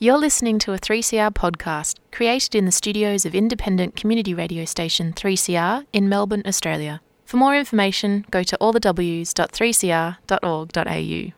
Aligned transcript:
You're 0.00 0.16
listening 0.16 0.60
to 0.60 0.72
a 0.72 0.78
3CR 0.78 1.32
podcast 1.32 1.96
created 2.12 2.54
in 2.54 2.66
the 2.66 2.70
studios 2.70 3.26
of 3.26 3.34
independent 3.34 3.96
community 3.96 4.32
radio 4.32 4.64
station 4.64 5.12
3CR 5.12 5.86
in 5.92 6.08
Melbourne, 6.08 6.44
Australia. 6.46 7.00
For 7.24 7.36
more 7.36 7.56
information, 7.56 8.24
go 8.30 8.44
to 8.44 8.56
allthews.3cr.org.au. 8.60 11.32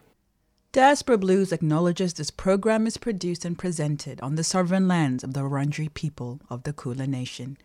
Diaspora 0.73 1.17
Blues 1.17 1.51
acknowledges 1.51 2.13
this 2.13 2.29
program 2.29 2.85
is 2.85 2.97
produced 2.97 3.45
and 3.45 3.57
presented 3.57 4.21
on 4.21 4.35
the 4.35 4.43
sovereign 4.43 4.87
lands 4.87 5.23
of 5.23 5.33
the 5.33 5.39
Wurundjeri 5.39 5.91
people 5.95 6.39
of 6.47 6.61
the 6.61 6.71
Kulin 6.71 7.09
Nation. 7.09 7.57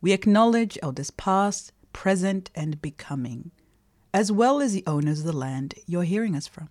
We 0.00 0.10
acknowledge 0.10 0.76
elders 0.82 1.12
past, 1.12 1.70
present, 1.92 2.50
and 2.56 2.82
becoming, 2.82 3.52
as 4.12 4.32
well 4.32 4.60
as 4.60 4.72
the 4.72 4.82
owners 4.84 5.20
of 5.20 5.26
the 5.26 5.32
land 5.32 5.74
you're 5.86 6.02
hearing 6.02 6.34
us 6.34 6.48
from. 6.48 6.70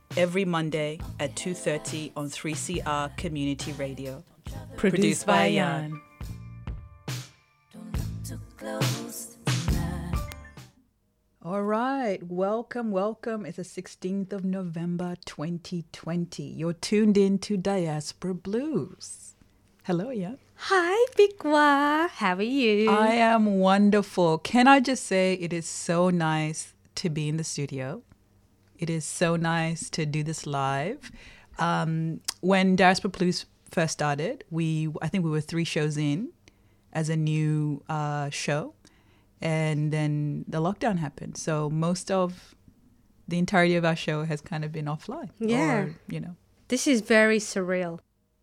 every 0.17 0.45
Monday 0.45 0.99
at 1.19 1.35
2:30 1.35 2.11
on 2.15 2.29
3CR 2.29 3.11
Community 3.17 3.71
Radio. 3.73 4.23
Produced, 4.75 5.25
by 5.25 5.51
Jan. 5.51 6.01
All 11.43 11.63
right, 11.63 12.19
welcome, 12.23 12.91
welcome. 12.91 13.45
It's 13.45 13.57
the 13.57 13.63
16th 13.63 14.31
of 14.33 14.45
November 14.45 15.15
2020. 15.25 16.43
You're 16.43 16.73
tuned 16.73 17.17
in 17.17 17.39
to 17.39 17.57
Diaspora 17.57 18.35
Blues. 18.35 19.35
Hello, 19.83 20.11
yeah. 20.11 20.35
Hi, 20.55 21.07
Bigwa. 21.17 22.09
How 22.09 22.35
are 22.35 22.41
you? 22.43 22.89
I 22.91 23.13
am 23.15 23.59
wonderful. 23.59 24.37
Can 24.37 24.67
I 24.67 24.79
just 24.79 25.05
say 25.05 25.33
it 25.33 25.51
is 25.51 25.65
so 25.65 26.09
nice 26.09 26.73
to 26.95 27.09
be 27.09 27.27
in 27.27 27.37
the 27.37 27.43
studio. 27.43 28.03
It 28.81 28.89
is 28.89 29.05
so 29.05 29.35
nice 29.35 29.89
to 29.91 30.05
do 30.07 30.23
this 30.23 30.45
live. 30.47 31.11
Um, 31.59 32.19
when 32.41 32.75
Diaspora 32.75 33.11
Blues 33.11 33.45
first 33.69 33.93
started, 33.93 34.43
we 34.49 34.89
I 35.03 35.07
think 35.07 35.23
we 35.23 35.29
were 35.29 35.39
three 35.41 35.63
shows 35.63 35.97
in 35.97 36.29
as 36.91 37.07
a 37.07 37.15
new 37.15 37.83
uh, 37.87 38.29
show, 38.31 38.73
and 39.39 39.93
then 39.93 40.45
the 40.47 40.59
lockdown 40.59 40.97
happened. 40.97 41.37
So 41.37 41.69
most 41.69 42.09
of 42.09 42.55
the 43.27 43.37
entirety 43.37 43.75
of 43.75 43.85
our 43.85 43.95
show 43.95 44.23
has 44.25 44.41
kind 44.41 44.65
of 44.65 44.71
been 44.71 44.85
offline. 44.85 45.29
Yeah. 45.39 45.73
or, 45.83 45.95
you 46.09 46.19
know. 46.19 46.35
this 46.67 46.87
is 46.87 47.01
very 47.01 47.37
surreal. 47.39 47.99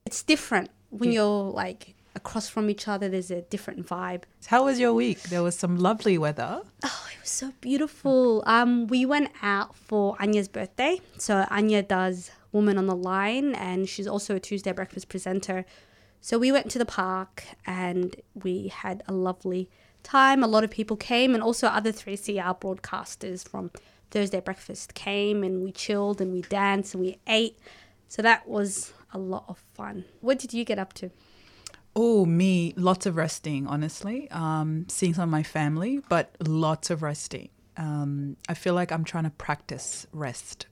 It's 0.06 0.22
different 0.22 0.70
when 0.90 1.10
Yeah. 1.10 1.16
you're 1.22 1.50
like 1.50 1.94
across 2.18 2.48
from 2.48 2.68
each 2.68 2.86
other. 2.88 3.08
There's 3.08 3.30
a 3.30 3.42
different 3.42 3.86
vibe. 3.86 4.24
How 4.46 4.64
was 4.64 4.78
your 4.78 4.92
week? 4.92 5.22
There 5.22 5.42
was 5.42 5.56
some 5.56 5.78
lovely 5.78 6.18
weather. 6.18 6.62
Oh, 6.84 7.06
it 7.14 7.20
was 7.20 7.30
so 7.30 7.52
beautiful. 7.60 8.42
Um, 8.46 8.86
we 8.88 9.06
went 9.06 9.30
out 9.40 9.74
for 9.74 10.16
Anya's 10.20 10.48
birthday. 10.48 11.00
So 11.16 11.46
Anya 11.50 11.82
does 11.82 12.30
Woman 12.52 12.76
on 12.76 12.86
the 12.86 12.96
Line, 12.96 13.54
and 13.54 13.88
she's 13.88 14.06
also 14.06 14.36
a 14.36 14.40
Tuesday 14.40 14.72
breakfast 14.72 15.08
presenter. 15.08 15.64
So 16.20 16.38
we 16.38 16.50
went 16.52 16.70
to 16.72 16.78
the 16.78 16.84
park 16.84 17.44
and 17.64 18.16
we 18.34 18.68
had 18.68 19.02
a 19.06 19.12
lovely 19.12 19.70
time. 20.02 20.42
A 20.42 20.48
lot 20.48 20.64
of 20.64 20.70
people 20.70 20.96
came, 20.96 21.34
and 21.34 21.42
also 21.42 21.68
other 21.68 21.92
3CR 21.92 22.60
broadcasters 22.60 23.48
from 23.48 23.70
Thursday 24.10 24.40
breakfast 24.40 24.94
came, 24.94 25.44
and 25.44 25.62
we 25.62 25.72
chilled 25.72 26.20
and 26.20 26.32
we 26.32 26.42
danced 26.42 26.94
and 26.94 27.02
we 27.02 27.18
ate. 27.26 27.58
So 28.08 28.22
that 28.22 28.48
was 28.48 28.92
a 29.12 29.18
lot 29.18 29.44
of 29.48 29.58
fun. 29.74 30.04
What 30.20 30.38
did 30.38 30.52
you 30.52 30.64
get 30.64 30.78
up 30.78 30.92
to? 30.94 31.10
Oh, 31.96 32.24
me, 32.26 32.74
lots 32.76 33.06
of 33.06 33.16
resting, 33.16 33.66
honestly. 33.66 34.30
Um, 34.30 34.86
seeing 34.88 35.14
some 35.14 35.24
of 35.24 35.30
my 35.30 35.42
family, 35.42 36.00
but 36.08 36.30
lots 36.46 36.90
of 36.90 37.02
resting. 37.02 37.48
Um, 37.76 38.36
I 38.48 38.54
feel 38.54 38.74
like 38.74 38.92
I'm 38.92 39.04
trying 39.04 39.24
to 39.24 39.30
practice 39.30 40.06
rest. 40.12 40.66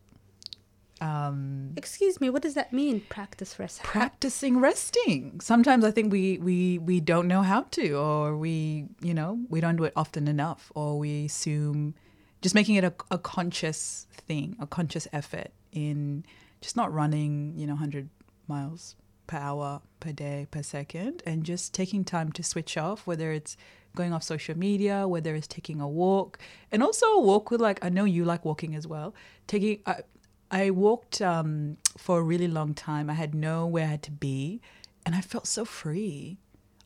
Um, 1.01 1.73
Excuse 1.77 2.21
me, 2.21 2.31
what 2.31 2.43
does 2.43 2.55
that 2.55 2.73
mean? 2.73 3.01
Practice 3.09 3.59
rest. 3.59 3.83
practicing 3.83 4.61
resting. 4.61 5.41
Sometimes 5.41 5.85
I 5.85 5.91
think 5.91 6.11
we, 6.11 6.39
we, 6.39 6.79
we 6.79 7.01
don't 7.01 7.29
know 7.29 7.43
how 7.43 7.63
to, 7.73 7.93
or 7.93 8.37
we, 8.37 8.87
you 9.03 9.13
know, 9.13 9.39
we 9.49 9.61
don't 9.61 9.77
do 9.77 9.85
it 9.85 9.93
often 9.95 10.27
enough, 10.27 10.73
or 10.75 10.99
we 10.99 11.27
assume 11.27 11.95
just 12.41 12.55
making 12.55 12.77
it 12.77 12.85
a, 12.85 12.95
a 13.11 13.19
conscious 13.19 14.07
thing, 14.13 14.57
a 14.59 14.67
conscious 14.67 15.07
effort 15.13 15.49
in 15.73 16.25
just 16.61 16.77
not 16.77 16.93
running, 16.93 17.53
you 17.57 17.67
know, 17.67 17.75
100 17.75 18.09
miles 18.49 18.97
per 19.27 19.39
hour, 19.39 19.83
per 20.01 20.13
day, 20.13 20.47
per 20.51 20.63
second, 20.63 21.23
and 21.27 21.45
just 21.45 21.75
taking 21.75 22.05
time 22.05 22.33
to 22.33 22.43
switch 22.43 22.77
off, 22.77 23.07
whether 23.07 23.33
it's 23.33 23.57
going 23.95 24.13
off 24.13 24.23
social 24.23 24.57
media, 24.57 25.09
whether 25.09 25.35
it's 25.35 25.47
taking 25.47 25.81
a 25.81 25.89
walk, 25.89 26.39
and 26.71 26.83
also 26.83 27.07
a 27.07 27.21
walk 27.21 27.51
with 27.51 27.61
like, 27.61 27.85
I 27.85 27.89
know 27.89 28.05
you 28.05 28.25
like 28.25 28.45
walking 28.45 28.75
as 28.75 28.87
well. 28.87 29.15
Taking, 29.47 29.81
I, 29.87 30.03
I 30.51 30.71
walked 30.71 31.21
um, 31.21 31.77
for 31.99 32.19
a 32.21 32.23
really 32.23 32.47
long 32.47 32.75
time. 32.75 33.11
I 33.11 33.15
had 33.15 33.35
nowhere 33.35 33.85
I 33.85 33.89
had 33.89 34.03
to 34.05 34.13
be, 34.13 34.61
and 35.05 35.15
I 35.15 35.21
felt 35.21 35.47
so 35.47 35.65
free. 35.65 36.39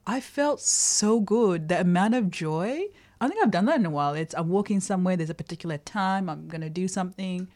I 0.06 0.20
felt 0.20 0.60
so 0.60 1.20
good. 1.20 1.68
The 1.68 1.80
amount 1.80 2.14
of 2.14 2.30
joy. 2.30 2.86
I 3.20 3.28
think 3.28 3.42
I've 3.42 3.50
done 3.50 3.66
that 3.66 3.78
in 3.78 3.84
a 3.84 3.90
while. 3.90 4.14
It's 4.14 4.34
I'm 4.34 4.48
walking 4.48 4.80
somewhere. 4.80 5.14
There's 5.14 5.28
a 5.28 5.34
particular 5.34 5.76
time. 5.76 6.30
I'm 6.30 6.48
gonna 6.48 6.70
do 6.70 6.88
something, 6.88 7.48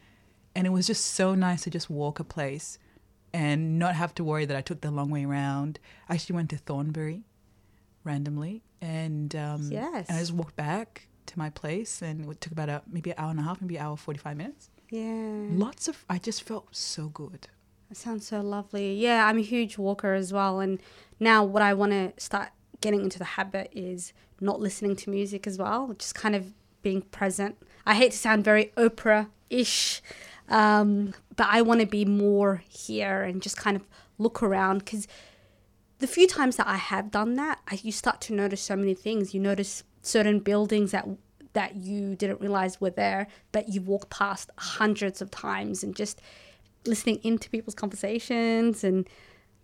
and 0.54 0.66
it 0.66 0.70
was 0.70 0.86
just 0.86 1.06
so 1.06 1.34
nice 1.34 1.62
to 1.62 1.70
just 1.70 1.88
walk 1.88 2.20
a 2.20 2.24
place, 2.24 2.78
and 3.34 3.78
not 3.78 3.94
have 3.96 4.14
to 4.14 4.24
worry 4.24 4.44
that 4.46 4.56
I 4.56 4.62
took 4.62 4.80
the 4.80 4.90
long 4.90 5.10
way 5.10 5.24
around. 5.24 5.78
I 6.08 6.14
actually 6.14 6.36
went 6.36 6.50
to 6.50 6.56
Thornbury, 6.56 7.24
randomly, 8.04 8.62
and 8.80 9.34
um, 9.34 9.70
Yes. 9.70 10.08
and 10.08 10.16
I 10.16 10.20
just 10.20 10.32
walked 10.32 10.56
back 10.56 11.08
to 11.26 11.38
my 11.38 11.50
place, 11.50 12.02
and 12.02 12.30
it 12.30 12.40
took 12.40 12.52
about 12.52 12.68
a 12.68 12.82
maybe 12.90 13.10
an 13.10 13.16
hour 13.18 13.30
and 13.30 13.40
a 13.40 13.42
half, 13.42 13.60
maybe 13.60 13.76
an 13.76 13.82
hour 13.82 13.96
forty 13.96 14.18
five 14.18 14.36
minutes. 14.36 14.70
Yeah. 14.90 15.46
Lots 15.50 15.88
of. 15.88 16.04
I 16.08 16.18
just 16.18 16.42
felt 16.42 16.68
so 16.74 17.08
good. 17.08 17.48
That 17.88 17.96
sounds 17.96 18.26
so 18.26 18.40
lovely. 18.40 18.94
Yeah, 18.94 19.26
I'm 19.26 19.38
a 19.38 19.42
huge 19.42 19.76
walker 19.78 20.14
as 20.14 20.32
well. 20.32 20.60
And 20.60 20.80
now 21.20 21.44
what 21.44 21.62
I 21.62 21.74
want 21.74 21.92
to 21.92 22.12
start 22.22 22.50
getting 22.80 23.00
into 23.02 23.18
the 23.18 23.24
habit 23.24 23.70
is 23.72 24.12
not 24.40 24.60
listening 24.60 24.96
to 24.96 25.10
music 25.10 25.46
as 25.46 25.58
well, 25.58 25.94
just 25.98 26.14
kind 26.14 26.34
of 26.34 26.52
being 26.82 27.02
present. 27.02 27.56
I 27.86 27.94
hate 27.94 28.12
to 28.12 28.18
sound 28.18 28.44
very 28.44 28.72
Oprah 28.76 29.28
ish, 29.50 30.02
um, 30.48 31.14
but 31.36 31.46
I 31.50 31.62
want 31.62 31.80
to 31.80 31.86
be 31.86 32.04
more 32.04 32.62
here 32.68 33.22
and 33.22 33.42
just 33.42 33.56
kind 33.56 33.76
of 33.76 33.82
look 34.18 34.42
around 34.42 34.78
because 34.78 35.08
the 35.98 36.06
few 36.06 36.26
times 36.26 36.56
that 36.56 36.66
I 36.66 36.76
have 36.76 37.10
done 37.10 37.34
that, 37.36 37.60
I, 37.68 37.78
you 37.82 37.92
start 37.92 38.20
to 38.22 38.34
notice 38.34 38.60
so 38.60 38.76
many 38.76 38.94
things. 38.94 39.32
You 39.32 39.40
notice 39.40 39.84
certain 40.02 40.40
buildings 40.40 40.90
that 40.90 41.08
that 41.54 41.76
you 41.76 42.16
didn't 42.16 42.40
realize 42.40 42.80
were 42.80 42.90
there, 42.90 43.28
but 43.52 43.68
you've 43.68 43.86
walked 43.86 44.10
past 44.10 44.50
hundreds 44.58 45.22
of 45.22 45.30
times, 45.30 45.82
and 45.84 45.94
just 45.94 46.20
listening 46.84 47.20
into 47.22 47.48
people's 47.48 47.74
conversations, 47.74 48.84
and 48.84 49.08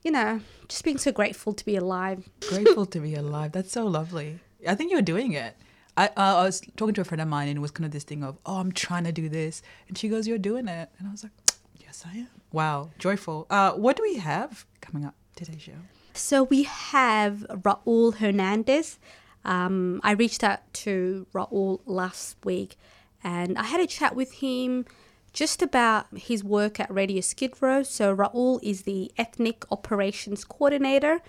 you 0.03 0.11
know, 0.11 0.41
just 0.69 0.85
being 0.85 0.99
so 0.99 1.13
grateful 1.13 1.53
to 1.53 1.65
be 1.65 1.77
alive. 1.77 2.29
Grateful 2.49 2.87
to 2.95 3.01
be 3.01 3.15
alive. 3.15 3.53
That's 3.53 3.73
so 3.73 3.87
lovely. 3.87 4.39
I 4.67 4.75
think 4.75 4.93
you're 4.93 5.03
doing 5.03 5.33
it. 5.33 5.57
I, 6.01 6.11
I 6.17 6.45
was 6.45 6.63
talking 6.77 6.95
to 6.95 7.03
a 7.03 7.05
friend 7.05 7.21
of 7.21 7.29
mine 7.29 7.49
and 7.49 7.59
it 7.59 7.61
was 7.61 7.71
kind 7.71 7.85
of 7.85 7.91
this 7.91 8.05
thing 8.05 8.25
of, 8.25 8.39
oh, 8.47 8.57
I'm 8.57 8.73
trying 8.73 9.05
to 9.05 9.13
do 9.13 9.29
this. 9.29 9.63
And 9.87 9.99
she 9.99 10.09
goes, 10.09 10.27
You're 10.27 10.39
doing 10.39 10.67
it. 10.67 10.89
And 10.99 11.09
I 11.09 11.11
was 11.11 11.23
like, 11.23 11.33
Yes, 11.79 12.05
I 12.07 12.19
am. 12.19 12.29
Wow, 12.53 12.91
joyful. 12.99 13.47
Uh, 13.51 13.73
what 13.73 13.97
do 13.97 14.03
we 14.03 14.17
have 14.17 14.65
coming 14.81 15.05
up 15.05 15.15
today's 15.37 15.61
show? 15.61 15.73
So 16.15 16.45
we 16.45 16.63
have 16.63 17.47
Raul 17.51 18.15
Hernandez. 18.17 18.99
Um, 19.45 20.01
I 20.03 20.13
reached 20.13 20.43
out 20.43 20.61
to 20.85 21.27
Raul 21.35 21.81
last 21.85 22.37
week 22.45 22.77
and 23.23 23.59
I 23.59 23.65
had 23.65 23.81
a 23.81 23.87
chat 23.87 24.17
with 24.17 24.33
him 24.35 24.87
just 25.33 25.63
about 25.63 26.07
his 26.17 26.43
work 26.43 26.81
at 26.81 26.93
Radio 26.93 27.21
Skid 27.21 27.55
Row. 27.61 27.83
So 27.83 28.15
Raul 28.15 28.59
is 28.63 28.83
the 28.83 29.13
Ethnic 29.19 29.65
Operations 29.71 30.45
Coordinator 30.45 31.21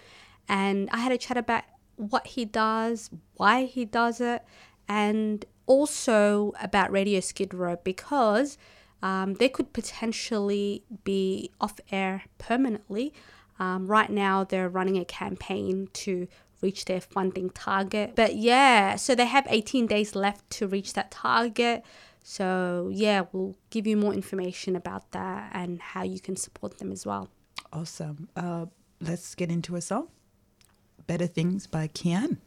and 0.47 0.89
I 0.91 0.97
had 0.97 1.11
a 1.11 1.17
chat 1.17 1.37
about 1.37 1.63
what 1.95 2.27
he 2.27 2.45
does, 2.45 3.09
why 3.35 3.65
he 3.65 3.85
does 3.85 4.21
it, 4.21 4.43
and 4.87 5.45
also 5.65 6.53
about 6.61 6.91
Radio 6.91 7.19
Skid 7.19 7.53
Row 7.53 7.77
because 7.83 8.57
um, 9.01 9.35
they 9.35 9.49
could 9.49 9.73
potentially 9.73 10.83
be 11.03 11.51
off 11.59 11.79
air 11.91 12.23
permanently. 12.37 13.13
Um, 13.59 13.87
right 13.87 14.09
now, 14.09 14.43
they're 14.43 14.69
running 14.69 14.97
a 14.97 15.05
campaign 15.05 15.87
to 15.93 16.27
reach 16.61 16.85
their 16.85 17.01
funding 17.01 17.49
target. 17.49 18.13
But 18.15 18.35
yeah, 18.35 18.95
so 18.95 19.15
they 19.15 19.25
have 19.25 19.47
18 19.49 19.87
days 19.87 20.15
left 20.15 20.49
to 20.51 20.67
reach 20.67 20.93
that 20.93 21.11
target. 21.11 21.83
So, 22.23 22.91
yeah, 22.93 23.23
we'll 23.31 23.55
give 23.71 23.87
you 23.87 23.97
more 23.97 24.13
information 24.13 24.75
about 24.75 25.11
that 25.11 25.49
and 25.53 25.81
how 25.81 26.03
you 26.03 26.19
can 26.19 26.35
support 26.35 26.77
them 26.77 26.91
as 26.91 27.05
well. 27.05 27.29
Awesome. 27.73 28.29
Uh, 28.35 28.67
let's 28.99 29.33
get 29.33 29.49
into 29.49 29.75
a 29.75 29.81
song. 29.81 30.09
Better 31.07 31.27
Things 31.27 31.67
by 31.67 31.87
Kian. 31.87 32.37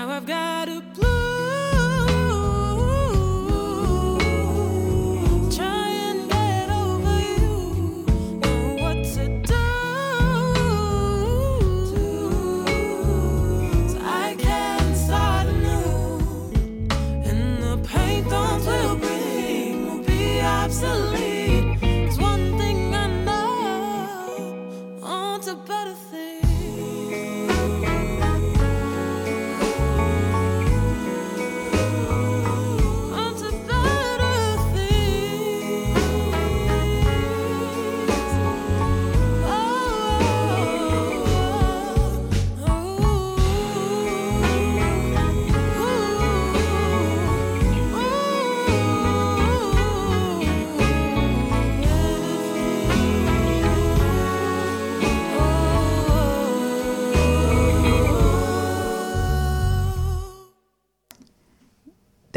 Now 0.00 0.08
I've 0.08 0.24
got 0.24 0.68
a 0.70 0.80
blue. 0.94 1.19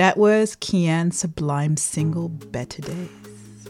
That 0.04 0.18
was 0.18 0.58
Kian's 0.58 1.18
sublime 1.18 1.78
single, 1.78 2.28
Better 2.28 2.82
Days. 2.82 3.10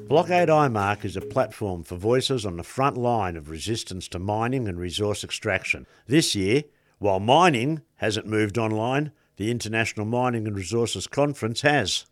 Blockade 0.09 0.49
IMARC 0.49 1.05
is 1.05 1.15
a 1.15 1.21
platform 1.21 1.83
for 1.83 1.95
voices 1.95 2.43
on 2.43 2.57
the 2.57 2.63
front 2.63 2.97
line 2.97 3.35
of 3.35 3.51
resistance 3.51 4.07
to 4.07 4.17
mining 4.17 4.67
and 4.67 4.79
resource 4.79 5.23
extraction. 5.23 5.85
This 6.07 6.33
year, 6.33 6.63
while 6.97 7.19
mining 7.19 7.83
hasn't 7.97 8.25
moved 8.25 8.57
online, 8.57 9.11
the 9.37 9.51
International 9.51 10.07
Mining 10.07 10.47
and 10.47 10.55
Resources 10.55 11.05
Conference 11.05 11.61
has. 11.61 12.07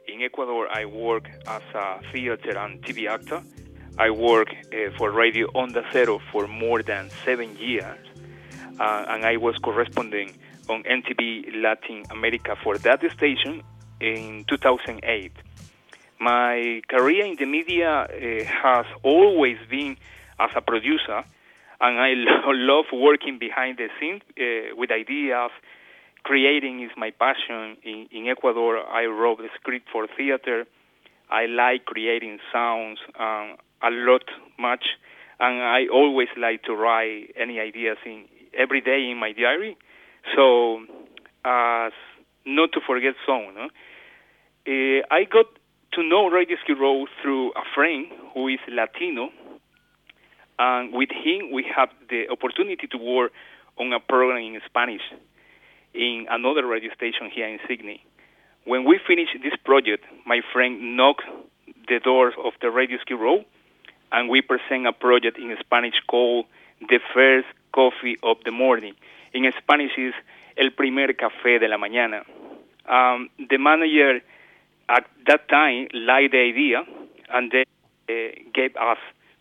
In 0.08 0.22
Ecuador, 0.22 0.68
I 0.70 0.86
work 0.86 1.30
as 1.48 1.62
a 1.74 2.00
theater 2.12 2.58
and 2.58 2.82
TV 2.84 3.08
actor. 3.08 3.42
I 3.98 4.10
work 4.10 4.50
uh, 4.50 4.92
for 4.98 5.12
Radio 5.12 5.48
Onda 5.52 5.84
Cero 5.92 6.20
for 6.32 6.48
more 6.48 6.84
than 6.84 7.10
seven 7.24 7.56
years, 7.58 7.98
uh, 8.80 9.06
and 9.08 9.26
I 9.26 9.38
was 9.38 9.58
corresponding 9.60 10.34
on 10.70 10.84
NTV 10.84 11.62
Latin 11.64 12.04
America 12.12 12.56
for 12.62 12.78
that 12.80 13.00
station 13.12 13.64
in 14.02 14.44
2008. 14.50 15.32
My 16.20 16.82
career 16.90 17.26
in 17.26 17.36
the 17.38 17.46
media 17.46 17.90
uh, 18.02 18.44
has 18.44 18.86
always 19.04 19.58
been 19.70 19.96
as 20.40 20.50
a 20.56 20.62
producer, 20.62 21.24
and 21.80 22.00
I 22.00 22.14
lo- 22.16 22.52
love 22.54 22.86
working 22.92 23.40
behind 23.40 23.78
the 23.78 23.88
scenes 24.00 24.22
uh, 24.38 24.76
with 24.76 24.92
ideas. 24.92 25.52
Creating 26.26 26.82
is 26.82 26.90
my 26.98 27.12
passion. 27.12 27.78
In, 27.84 28.08
in 28.12 28.28
Ecuador, 28.28 28.80
I 28.80 29.06
wrote 29.06 29.38
the 29.38 29.50
script 29.60 29.90
for 29.94 30.08
theater. 30.18 30.66
I 31.30 31.46
like 31.46 31.86
creating 31.86 32.40
sounds 32.52 32.98
um, 33.20 33.58
a 33.84 33.92
lot, 33.92 34.24
much, 34.58 34.86
and 35.40 35.62
I 35.62 35.86
always 35.94 36.30
like 36.36 36.64
to 36.64 36.74
write 36.74 37.28
any 37.40 37.60
ideas 37.60 37.98
in 38.08 38.26
every 38.58 38.82
day 38.82 39.08
in 39.12 39.20
my 39.20 39.34
diary. 39.34 39.78
So, 40.36 40.82
as 41.46 41.94
not 42.44 42.72
to 42.74 42.82
forget 42.88 43.14
song, 43.24 43.54
no? 43.54 43.66
Uh, 44.68 45.06
I 45.12 45.26
got 45.26 45.46
to 45.94 46.02
know 46.02 46.28
Radio 46.28 46.58
Row 46.80 47.06
through 47.22 47.52
a 47.52 47.62
friend 47.76 48.08
who 48.34 48.48
is 48.48 48.60
Latino, 48.68 49.30
and 50.58 50.92
with 50.92 51.10
him 51.12 51.52
we 51.52 51.68
have 51.76 51.90
the 52.10 52.24
opportunity 52.32 52.88
to 52.88 52.98
work 52.98 53.32
on 53.78 53.94
a 53.94 54.00
program 54.00 54.38
in 54.38 54.60
Spanish 54.66 55.04
in 55.96 56.28
another 56.30 56.66
radio 56.66 56.94
station 56.94 57.30
here 57.34 57.48
in 57.48 57.60
Sydney. 57.68 58.04
When 58.66 58.84
we 58.84 59.00
finished 59.08 59.38
this 59.42 59.56
project, 59.64 60.04
my 60.26 60.42
friend 60.52 60.98
knocked 60.98 61.24
the 61.88 62.00
doors 62.00 62.34
of 62.44 62.54
the 62.62 62.70
Radio 62.70 62.98
Skid 63.00 63.20
Row, 63.20 63.46
and 64.12 64.30
we 64.30 64.42
present 64.42 64.88
a 64.88 64.94
project 64.94 65.38
in 65.38 65.56
Spanish 65.60 65.96
called 66.08 66.46
The 66.82 67.00
First 67.14 67.48
Coffee 67.74 68.18
of 68.24 68.38
the 68.44 68.52
Morning. 68.52 68.94
In 69.34 69.52
Spanish 69.58 69.92
is 69.98 70.14
El 70.58 70.72
Primer 70.72 71.14
Café 71.14 71.60
de 71.60 71.68
la 71.68 71.78
Mañana. 71.78 72.24
Um, 72.88 73.30
the 73.50 73.58
manager 73.58 74.22
at 74.90 75.06
that 75.28 75.48
time 75.50 75.88
liked 75.94 76.32
the 76.32 76.40
idea, 76.40 76.84
and 77.34 77.52
they 77.52 77.66
uh, 78.10 78.36
gave 78.54 78.76
us 78.76 78.98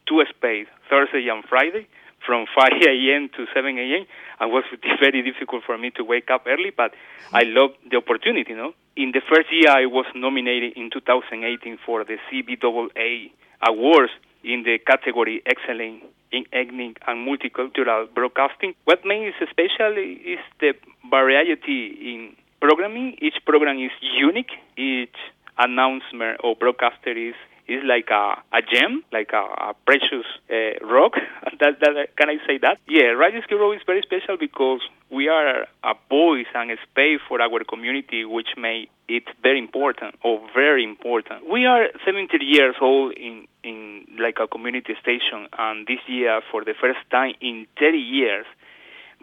two 0.06 0.22
space, 0.28 0.66
Thursday 0.88 1.28
and 1.28 1.44
Friday, 1.44 1.86
from 2.26 2.46
5 2.58 2.72
a.m. 2.82 3.28
to 3.36 3.46
7 3.54 3.78
a.m. 3.78 4.06
And 4.40 4.52
was 4.52 4.64
very 5.00 5.22
difficult 5.22 5.62
for 5.64 5.78
me 5.78 5.90
to 5.96 6.04
wake 6.04 6.30
up 6.30 6.44
early, 6.46 6.70
but 6.76 6.92
I 7.32 7.42
loved 7.44 7.74
the 7.90 7.96
opportunity. 7.96 8.50
You 8.50 8.56
know, 8.56 8.72
in 8.96 9.12
the 9.12 9.20
first 9.28 9.52
year 9.52 9.70
I 9.70 9.86
was 9.86 10.06
nominated 10.14 10.74
in 10.76 10.90
2018 10.90 11.78
for 11.84 12.04
the 12.04 12.16
CBAA 12.30 13.30
awards 13.66 14.12
in 14.42 14.62
the 14.62 14.78
category 14.78 15.42
Excellent 15.46 16.02
in 16.32 16.44
Ethnic 16.52 16.98
and 17.06 17.26
Multicultural 17.26 18.12
Broadcasting. 18.12 18.74
What 18.84 19.04
makes 19.04 19.36
it 19.40 19.48
special 19.50 19.96
is 19.96 20.42
the 20.60 20.74
variety 21.08 21.96
in 22.00 22.36
programming. 22.60 23.16
Each 23.20 23.38
program 23.46 23.78
is 23.78 23.92
unique. 24.02 24.50
Each 24.76 25.16
announcement 25.58 26.40
or 26.42 26.56
broadcaster 26.56 27.12
is 27.12 27.34
is 27.66 27.82
like 27.84 28.08
a, 28.10 28.42
a 28.52 28.60
gem, 28.62 29.02
like 29.12 29.30
a, 29.32 29.70
a 29.70 29.74
precious 29.86 30.26
uh, 30.50 30.84
rock. 30.86 31.14
that, 31.60 31.80
that 31.80 32.16
can 32.16 32.28
I 32.28 32.36
say 32.46 32.58
that? 32.58 32.78
Yeah, 32.86 33.16
Radio 33.16 33.40
Skid 33.42 33.58
is 33.74 33.82
very 33.86 34.02
special 34.02 34.36
because 34.38 34.80
we 35.10 35.28
are 35.28 35.66
a 35.82 35.94
voice 36.08 36.46
and 36.54 36.70
a 36.70 36.76
space 36.90 37.20
for 37.28 37.40
our 37.40 37.64
community, 37.64 38.24
which 38.24 38.48
make 38.56 38.90
it 39.08 39.24
very 39.42 39.58
important 39.58 40.16
or 40.22 40.40
very 40.54 40.84
important. 40.84 41.48
We 41.48 41.66
are 41.66 41.86
70 42.04 42.38
years 42.44 42.74
old 42.80 43.12
in 43.12 43.46
in 43.62 44.04
like 44.18 44.38
a 44.40 44.46
community 44.46 44.94
station, 45.00 45.48
and 45.58 45.86
this 45.86 46.00
year, 46.06 46.42
for 46.50 46.64
the 46.64 46.74
first 46.78 47.00
time 47.10 47.34
in 47.40 47.66
30 47.78 47.96
years, 47.96 48.46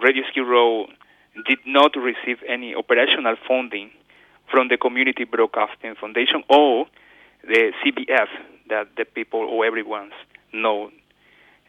Radio 0.02 0.24
Skid 0.30 0.46
did 1.46 1.60
not 1.66 1.96
receive 1.96 2.40
any 2.48 2.76
operational 2.76 3.36
funding 3.48 3.92
from 4.50 4.68
the 4.68 4.78
Community 4.78 5.24
Broadcasting 5.24 5.96
Foundation 5.96 6.44
or 6.50 6.88
the 7.48 7.72
CBF 7.84 8.28
that 8.70 8.88
the 8.98 9.06
people 9.06 9.42
or 9.42 9.66
everyone 9.66 10.12
know 10.54 10.90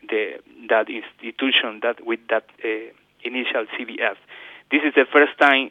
the 0.09 0.39
that 0.69 0.87
institution 0.89 1.81
that 1.83 2.05
with 2.05 2.21
that 2.29 2.45
uh, 2.65 2.69
initial 3.25 3.67
CBF. 3.79 4.17
This 4.71 4.83
is 4.85 4.95
the 4.95 5.07
first 5.13 5.39
time 5.39 5.71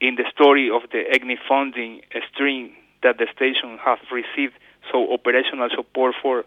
in 0.00 0.16
the 0.16 0.24
story 0.34 0.70
of 0.70 0.82
the 0.90 1.04
EGNI 1.14 1.36
funding 1.48 2.02
stream 2.32 2.72
that 3.02 3.18
the 3.18 3.26
station 3.34 3.78
has 3.78 3.98
received 4.10 4.54
so 4.90 5.12
operational 5.12 5.68
support 5.74 6.14
for 6.20 6.44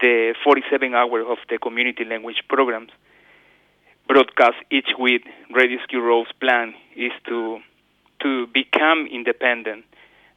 the 0.00 0.34
47 0.44 0.94
hours 0.94 1.24
of 1.28 1.38
the 1.48 1.58
community 1.58 2.04
language 2.04 2.42
programs 2.48 2.90
broadcast 4.06 4.56
each 4.70 4.90
week. 4.98 5.26
Radio 5.54 5.78
Skid 5.84 5.98
Row's 5.98 6.30
plan 6.40 6.74
is 6.96 7.12
to 7.26 7.58
to 8.20 8.46
become 8.48 9.06
independent. 9.10 9.84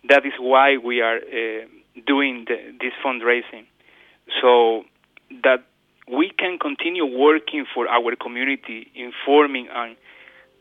That 0.10 0.26
is 0.26 0.34
why 0.40 0.78
we 0.78 1.02
are 1.02 1.18
uh, 1.18 1.66
doing 2.08 2.46
the, 2.48 2.58
this 2.80 2.94
fundraising, 3.04 3.66
so 4.42 4.84
that 5.44 5.64
we 6.12 6.32
can 6.32 6.58
continue 6.60 7.06
working 7.06 7.66
for 7.74 7.88
our 7.88 8.16
community, 8.16 8.92
informing 8.96 9.68
and 9.74 9.96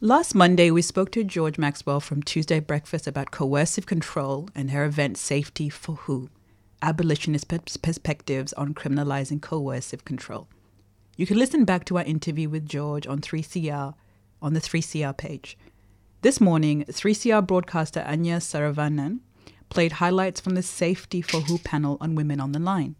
Last 0.00 0.36
Monday, 0.36 0.70
we 0.70 0.80
spoke 0.80 1.10
to 1.10 1.24
George 1.24 1.58
Maxwell 1.58 1.98
from 1.98 2.22
Tuesday 2.22 2.60
Breakfast 2.60 3.08
about 3.08 3.32
coercive 3.32 3.86
control 3.86 4.48
and 4.54 4.70
her 4.70 4.84
event 4.84 5.18
Safety 5.18 5.68
for 5.68 5.96
Who 5.96 6.30
Abolitionist 6.80 7.48
Perspectives 7.82 8.52
on 8.52 8.74
Criminalizing 8.74 9.42
Coercive 9.42 10.04
Control. 10.04 10.46
You 11.16 11.26
can 11.26 11.36
listen 11.36 11.64
back 11.64 11.84
to 11.86 11.98
our 11.98 12.04
interview 12.04 12.48
with 12.48 12.68
George 12.68 13.08
on 13.08 13.20
3CR 13.20 13.94
on 14.40 14.54
the 14.54 14.60
3CR 14.60 15.16
page. 15.16 15.58
This 16.24 16.40
morning, 16.40 16.86
3CR 16.86 17.46
broadcaster 17.46 18.00
Anya 18.00 18.38
Saravanan 18.38 19.18
played 19.68 19.92
highlights 19.92 20.40
from 20.40 20.54
the 20.54 20.62
Safety 20.62 21.20
for 21.20 21.40
Who 21.40 21.58
panel 21.58 21.98
on 22.00 22.14
Women 22.14 22.40
on 22.40 22.52
the 22.52 22.58
Line. 22.58 22.96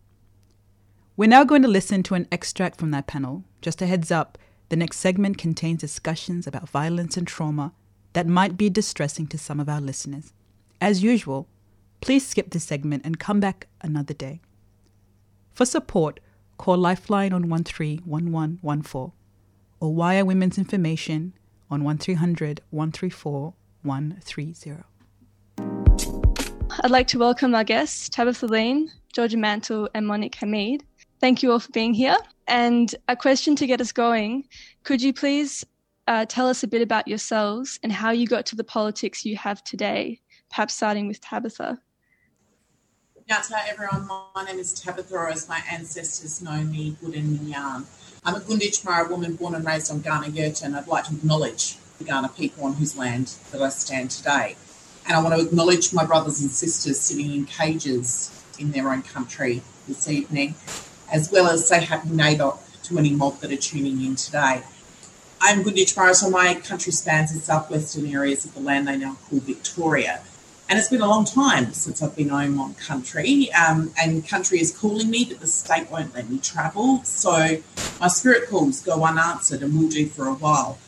We're 1.16 1.30
now 1.30 1.42
going 1.42 1.62
to 1.62 1.68
listen 1.68 2.02
to 2.02 2.16
an 2.16 2.28
extract 2.30 2.78
from 2.78 2.90
that 2.90 3.06
panel. 3.06 3.42
Just 3.62 3.80
a 3.80 3.86
heads 3.86 4.10
up, 4.10 4.36
the 4.68 4.76
next 4.76 4.98
segment 4.98 5.38
contains 5.38 5.80
discussions 5.80 6.46
about 6.46 6.68
violence 6.68 7.16
and 7.16 7.26
trauma 7.26 7.72
that 8.12 8.26
might 8.26 8.58
be 8.58 8.68
distressing 8.68 9.26
to 9.28 9.38
some 9.38 9.58
of 9.58 9.70
our 9.70 9.80
listeners. 9.80 10.34
As 10.78 11.02
usual, 11.02 11.48
please 12.02 12.26
skip 12.26 12.50
this 12.50 12.64
segment 12.64 13.06
and 13.06 13.18
come 13.18 13.40
back 13.40 13.68
another 13.80 14.12
day. 14.12 14.42
For 15.54 15.64
support, 15.64 16.20
call 16.58 16.76
Lifeline 16.76 17.32
on 17.32 17.48
131114 17.48 19.12
or 19.80 19.94
Wire 19.94 20.26
Women's 20.26 20.58
Information 20.58 21.32
on 21.70 21.84
1300 21.84 22.60
134 22.70 23.54
130. 23.82 24.82
I'd 26.82 26.90
like 26.90 27.06
to 27.08 27.18
welcome 27.18 27.54
our 27.54 27.64
guests, 27.64 28.08
Tabitha 28.08 28.46
Lean, 28.46 28.90
Georgia 29.12 29.36
Mantle, 29.36 29.88
and 29.94 30.06
Monique 30.06 30.34
Hamid. 30.36 30.84
Thank 31.20 31.42
you 31.42 31.52
all 31.52 31.60
for 31.60 31.70
being 31.72 31.94
here. 31.94 32.16
And 32.48 32.94
a 33.08 33.16
question 33.16 33.56
to 33.56 33.66
get 33.66 33.80
us 33.80 33.92
going 33.92 34.48
could 34.82 35.00
you 35.00 35.12
please 35.12 35.64
uh, 36.06 36.26
tell 36.26 36.48
us 36.48 36.62
a 36.62 36.68
bit 36.68 36.82
about 36.82 37.08
yourselves 37.08 37.78
and 37.82 37.92
how 37.92 38.10
you 38.10 38.26
got 38.26 38.44
to 38.46 38.56
the 38.56 38.64
politics 38.64 39.24
you 39.24 39.36
have 39.36 39.64
today, 39.64 40.20
perhaps 40.50 40.74
starting 40.74 41.08
with 41.08 41.20
Tabitha? 41.20 41.78
G'day 43.28 43.68
everyone, 43.70 44.06
my 44.34 44.44
name 44.44 44.58
is 44.58 44.74
Tabitha, 44.74 45.14
or 45.14 45.30
as 45.30 45.48
my 45.48 45.62
ancestors 45.70 46.42
know 46.42 46.62
me, 46.62 46.94
Gooden 47.02 47.48
Yarn. 47.48 47.86
I'm 48.26 48.36
a 48.36 48.40
Gunditj 48.40 48.86
Mara 48.86 49.06
woman 49.06 49.34
born 49.34 49.54
and 49.54 49.66
raised 49.66 49.90
on 49.90 50.00
Kaurna 50.00 50.32
Yerta, 50.32 50.62
and 50.62 50.74
I'd 50.74 50.86
like 50.86 51.04
to 51.04 51.12
acknowledge 51.12 51.76
the 51.98 52.04
Kaurna 52.04 52.34
people 52.34 52.64
on 52.64 52.72
whose 52.72 52.96
land 52.96 53.34
that 53.52 53.60
I 53.60 53.68
stand 53.68 54.10
today. 54.12 54.56
And 55.06 55.14
I 55.14 55.22
want 55.22 55.38
to 55.38 55.46
acknowledge 55.46 55.92
my 55.92 56.06
brothers 56.06 56.40
and 56.40 56.50
sisters 56.50 56.98
sitting 56.98 57.30
in 57.30 57.44
cages 57.44 58.30
in 58.58 58.72
their 58.72 58.90
own 58.90 59.02
country 59.02 59.60
this 59.86 60.08
evening, 60.08 60.54
as 61.12 61.30
well 61.30 61.50
as 61.50 61.68
say 61.68 61.84
happy 61.84 62.08
NAIDOC 62.08 62.82
to 62.84 62.98
any 62.98 63.10
mob 63.10 63.40
that 63.40 63.52
are 63.52 63.56
tuning 63.56 64.02
in 64.02 64.16
today. 64.16 64.62
I'm 65.38 65.62
Gunditj 65.62 65.94
Mara, 65.94 66.14
so 66.14 66.30
my 66.30 66.54
country 66.54 66.92
spans 66.92 67.30
the 67.34 67.40
southwestern 67.40 68.06
areas 68.06 68.46
of 68.46 68.54
the 68.54 68.60
land 68.60 68.88
they 68.88 68.96
now 68.96 69.18
call 69.28 69.40
Victoria. 69.40 70.22
And 70.68 70.78
it's 70.78 70.88
been 70.88 71.02
a 71.02 71.08
long 71.08 71.26
time 71.26 71.74
since 71.74 72.02
I've 72.02 72.16
been 72.16 72.30
home 72.30 72.58
on 72.58 72.74
country, 72.74 73.52
um, 73.52 73.92
and 74.00 74.26
country 74.26 74.60
is 74.60 74.76
calling 74.76 75.10
me, 75.10 75.26
but 75.26 75.40
the 75.40 75.46
state 75.46 75.90
won't 75.90 76.14
let 76.14 76.30
me 76.30 76.38
travel. 76.38 77.04
So 77.04 77.58
my 78.00 78.08
spirit 78.08 78.48
calls 78.48 78.80
go 78.80 79.04
unanswered 79.04 79.62
and 79.62 79.78
will 79.78 79.90
do 79.90 80.06
for 80.06 80.26
a 80.26 80.32
while. 80.32 80.78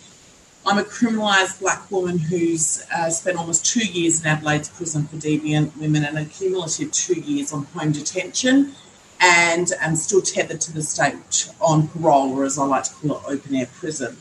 I'm 0.64 0.78
a 0.78 0.82
criminalised 0.82 1.60
black 1.60 1.88
woman 1.90 2.18
who's 2.18 2.84
uh, 2.92 3.10
spent 3.10 3.36
almost 3.36 3.66
two 3.66 3.86
years 3.86 4.20
in 4.20 4.26
Adelaide's 4.26 4.70
prison 4.70 5.06
for 5.06 5.16
deviant 5.16 5.76
women 5.76 6.04
and 6.04 6.18
a 6.18 6.24
cumulative 6.24 6.90
two 6.90 7.20
years 7.20 7.52
on 7.52 7.64
home 7.66 7.92
detention, 7.92 8.72
and 9.20 9.70
am 9.80 9.94
still 9.94 10.22
tethered 10.22 10.60
to 10.62 10.72
the 10.72 10.82
state 10.82 11.52
on 11.60 11.88
parole, 11.88 12.32
or 12.32 12.44
as 12.44 12.58
I 12.58 12.64
like 12.64 12.84
to 12.84 12.94
call 12.94 13.18
it, 13.18 13.22
open 13.28 13.54
air 13.54 13.68
prison. 13.78 14.16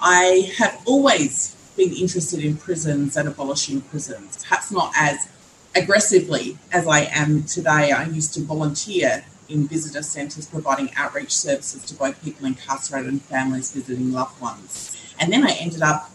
I 0.00 0.52
have 0.58 0.80
always 0.86 1.56
been 1.78 1.94
interested 1.94 2.40
in 2.40 2.56
prisons 2.56 3.16
and 3.16 3.28
abolishing 3.28 3.80
prisons, 3.80 4.44
perhaps 4.44 4.70
not 4.70 4.92
as 4.96 5.28
aggressively 5.74 6.58
as 6.72 6.86
I 6.86 7.02
am 7.04 7.44
today. 7.44 7.92
I 7.92 8.04
used 8.04 8.34
to 8.34 8.40
volunteer 8.40 9.24
in 9.48 9.66
visitor 9.66 10.02
centres 10.02 10.46
providing 10.46 10.90
outreach 10.96 11.34
services 11.34 11.82
to 11.86 11.94
both 11.94 12.22
people 12.22 12.46
incarcerated 12.46 13.10
and 13.10 13.22
families 13.22 13.70
visiting 13.70 14.12
loved 14.12 14.38
ones. 14.42 14.94
And 15.18 15.32
then 15.32 15.46
I 15.46 15.52
ended 15.52 15.80
up 15.80 16.10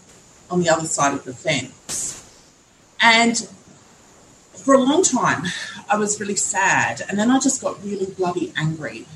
on 0.50 0.60
the 0.60 0.68
other 0.68 0.86
side 0.86 1.14
of 1.14 1.24
the 1.24 1.34
fence. 1.34 2.22
And 3.00 3.48
for 4.54 4.74
a 4.74 4.78
long 4.78 5.02
time, 5.02 5.44
I 5.90 5.96
was 5.96 6.20
really 6.20 6.36
sad. 6.36 7.02
And 7.08 7.18
then 7.18 7.30
I 7.30 7.40
just 7.40 7.60
got 7.60 7.82
really 7.82 8.06
bloody 8.06 8.52
angry. 8.56 9.06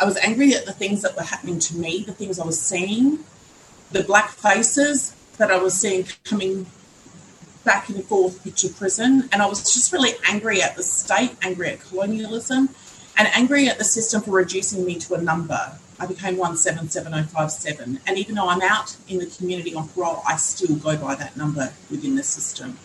I 0.00 0.04
was 0.04 0.16
angry 0.18 0.54
at 0.54 0.66
the 0.66 0.72
things 0.72 1.02
that 1.02 1.16
were 1.16 1.22
happening 1.22 1.58
to 1.60 1.76
me, 1.76 2.04
the 2.04 2.12
things 2.12 2.38
I 2.38 2.44
was 2.44 2.60
seeing, 2.60 3.20
the 3.90 4.04
black 4.04 4.30
faces 4.30 5.14
that 5.38 5.50
I 5.50 5.58
was 5.58 5.74
seeing 5.74 6.06
coming 6.24 6.66
back 7.64 7.88
and 7.88 8.04
forth 8.04 8.42
to 8.54 8.68
prison. 8.68 9.28
And 9.32 9.42
I 9.42 9.46
was 9.46 9.62
just 9.62 9.92
really 9.92 10.12
angry 10.28 10.62
at 10.62 10.76
the 10.76 10.82
state, 10.82 11.32
angry 11.42 11.70
at 11.70 11.80
colonialism, 11.80 12.70
and 13.16 13.28
angry 13.34 13.68
at 13.68 13.78
the 13.78 13.84
system 13.84 14.22
for 14.22 14.30
reducing 14.32 14.84
me 14.84 14.96
to 15.00 15.14
a 15.14 15.20
number. 15.20 15.78
I 16.00 16.06
became 16.06 16.36
177057. 16.36 18.00
And 18.06 18.18
even 18.18 18.36
though 18.36 18.48
I'm 18.48 18.62
out 18.62 18.96
in 19.08 19.18
the 19.18 19.26
community 19.26 19.74
on 19.74 19.88
parole, 19.88 20.22
I 20.26 20.36
still 20.36 20.76
go 20.76 20.96
by 20.96 21.16
that 21.16 21.36
number 21.36 21.72
within 21.90 22.14
the 22.14 22.22
system. 22.22 22.78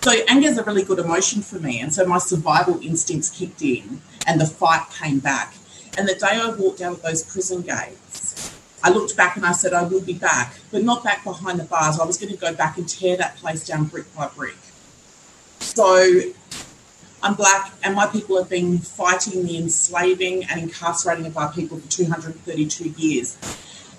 So 0.00 0.12
anger 0.26 0.48
is 0.48 0.58
a 0.58 0.64
really 0.64 0.82
good 0.82 0.98
emotion 0.98 1.42
for 1.42 1.60
me. 1.60 1.80
And 1.80 1.94
so 1.94 2.04
my 2.06 2.18
survival 2.18 2.80
instincts 2.82 3.30
kicked 3.30 3.62
in 3.62 4.00
and 4.26 4.40
the 4.40 4.46
fight 4.46 4.86
came 4.98 5.20
back. 5.20 5.54
And 5.96 6.08
the 6.08 6.14
day 6.14 6.40
I 6.42 6.50
walked 6.50 6.80
out 6.80 6.94
of 6.94 7.02
those 7.02 7.22
prison 7.22 7.60
gates, 7.60 8.21
I 8.84 8.90
looked 8.90 9.16
back 9.16 9.36
and 9.36 9.46
I 9.46 9.52
said, 9.52 9.72
I 9.72 9.84
will 9.84 10.00
be 10.00 10.14
back, 10.14 10.54
but 10.70 10.82
not 10.82 11.04
back 11.04 11.22
behind 11.24 11.60
the 11.60 11.64
bars. 11.64 12.00
I 12.00 12.04
was 12.04 12.18
going 12.18 12.32
to 12.32 12.38
go 12.38 12.52
back 12.52 12.78
and 12.78 12.88
tear 12.88 13.16
that 13.16 13.36
place 13.36 13.64
down 13.66 13.84
brick 13.84 14.12
by 14.14 14.28
brick. 14.28 14.56
So 15.60 16.20
I'm 17.22 17.34
black, 17.34 17.72
and 17.84 17.94
my 17.94 18.06
people 18.06 18.36
have 18.36 18.50
been 18.50 18.78
fighting 18.78 19.44
the 19.44 19.56
enslaving 19.56 20.44
and 20.44 20.60
incarcerating 20.60 21.26
of 21.26 21.36
our 21.36 21.52
people 21.52 21.78
for 21.78 21.88
232 21.88 22.88
years. 22.96 23.38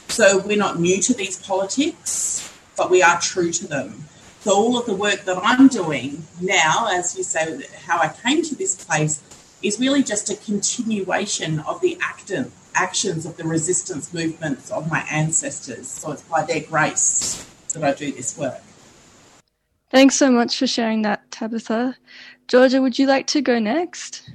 So 0.10 0.40
we're 0.40 0.58
not 0.58 0.80
new 0.80 1.02
to 1.02 1.14
these 1.14 1.42
politics, 1.42 2.54
but 2.76 2.92
we 2.92 3.02
are 3.02 3.20
true 3.22 3.52
to 3.52 3.68
them. 3.68 4.06
So 4.42 4.54
all 4.54 4.78
of 4.78 4.86
the 4.86 4.94
work 4.94 5.24
that 5.24 5.40
I'm 5.42 5.70
doing 5.70 6.24
now, 6.42 6.90
as 6.92 7.18
you 7.18 7.24
say, 7.24 7.66
how 7.86 8.00
I 8.00 8.10
came 8.10 8.44
to 8.44 8.56
this 8.56 8.84
place, 8.84 9.24
is 9.62 9.80
really 9.80 10.04
just 10.04 10.30
a 10.30 10.36
continuation 10.36 11.62
of 11.62 11.80
the 11.80 11.98
active 12.02 12.52
actions 12.76 13.26
of 13.26 13.38
the 13.38 13.44
resistance 13.44 14.14
movements 14.14 14.72
of 14.72 14.90
my 14.90 15.06
ancestors. 15.10 15.88
So 15.88 16.12
it's 16.12 16.22
by 16.24 16.44
their 16.44 16.62
grace 16.62 17.50
that 17.74 17.84
I 17.84 17.94
do 17.94 18.12
this 18.12 18.38
work. 18.38 18.62
Thanks 19.92 20.16
so 20.16 20.32
much 20.32 20.58
for 20.58 20.66
sharing 20.66 21.04
that, 21.04 21.30
Tabitha. 21.32 21.96
Georgia, 22.48 22.82
would 22.82 22.98
you 22.98 23.06
like 23.06 23.28
to 23.28 23.42
go 23.42 23.60
next? 23.60 24.28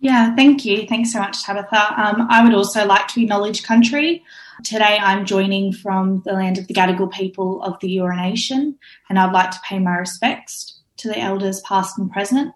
Yeah, 0.00 0.34
thank 0.36 0.64
you. 0.64 0.86
Thanks 0.86 1.12
so 1.12 1.18
much, 1.18 1.42
Tabitha. 1.44 2.00
Um, 2.00 2.26
I 2.30 2.42
would 2.42 2.54
also 2.54 2.86
like 2.86 3.08
to 3.08 3.22
acknowledge 3.22 3.64
country. 3.64 4.24
Today 4.64 4.98
I'm 5.00 5.24
joining 5.24 5.72
from 5.72 6.22
the 6.24 6.32
land 6.32 6.58
of 6.58 6.66
the 6.66 6.74
Gadigal 6.74 7.12
people 7.12 7.62
of 7.62 7.78
the 7.80 7.96
Eora 7.96 8.16
Nation, 8.16 8.78
and 9.08 9.18
I'd 9.18 9.32
like 9.32 9.50
to 9.50 9.60
pay 9.64 9.78
my 9.78 9.96
respects 9.96 10.80
to 10.98 11.08
the 11.08 11.18
elders 11.18 11.60
past 11.60 11.98
and 11.98 12.10
present 12.10 12.52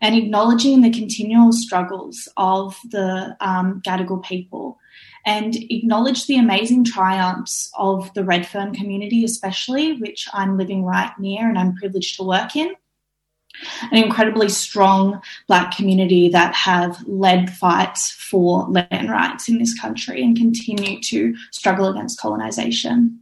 and 0.00 0.14
acknowledging 0.14 0.80
the 0.80 0.90
continual 0.90 1.52
struggles 1.52 2.28
of 2.36 2.76
the 2.90 3.36
um, 3.40 3.80
Gadigal 3.84 4.22
people 4.24 4.78
and 5.26 5.56
acknowledge 5.56 6.26
the 6.26 6.38
amazing 6.38 6.84
triumphs 6.84 7.70
of 7.76 8.12
the 8.14 8.24
Redfern 8.24 8.72
community, 8.72 9.24
especially, 9.24 9.94
which 9.94 10.28
I'm 10.32 10.56
living 10.56 10.84
right 10.84 11.10
near 11.18 11.48
and 11.48 11.58
I'm 11.58 11.74
privileged 11.74 12.16
to 12.16 12.22
work 12.22 12.54
in. 12.54 12.74
An 13.90 13.98
incredibly 13.98 14.48
strong 14.50 15.20
Black 15.48 15.76
community 15.76 16.28
that 16.28 16.54
have 16.54 17.02
led 17.08 17.50
fights 17.50 18.10
for 18.10 18.68
land 18.68 19.10
rights 19.10 19.48
in 19.48 19.58
this 19.58 19.78
country 19.78 20.22
and 20.22 20.36
continue 20.36 21.00
to 21.00 21.34
struggle 21.50 21.88
against 21.88 22.20
colonisation. 22.20 23.20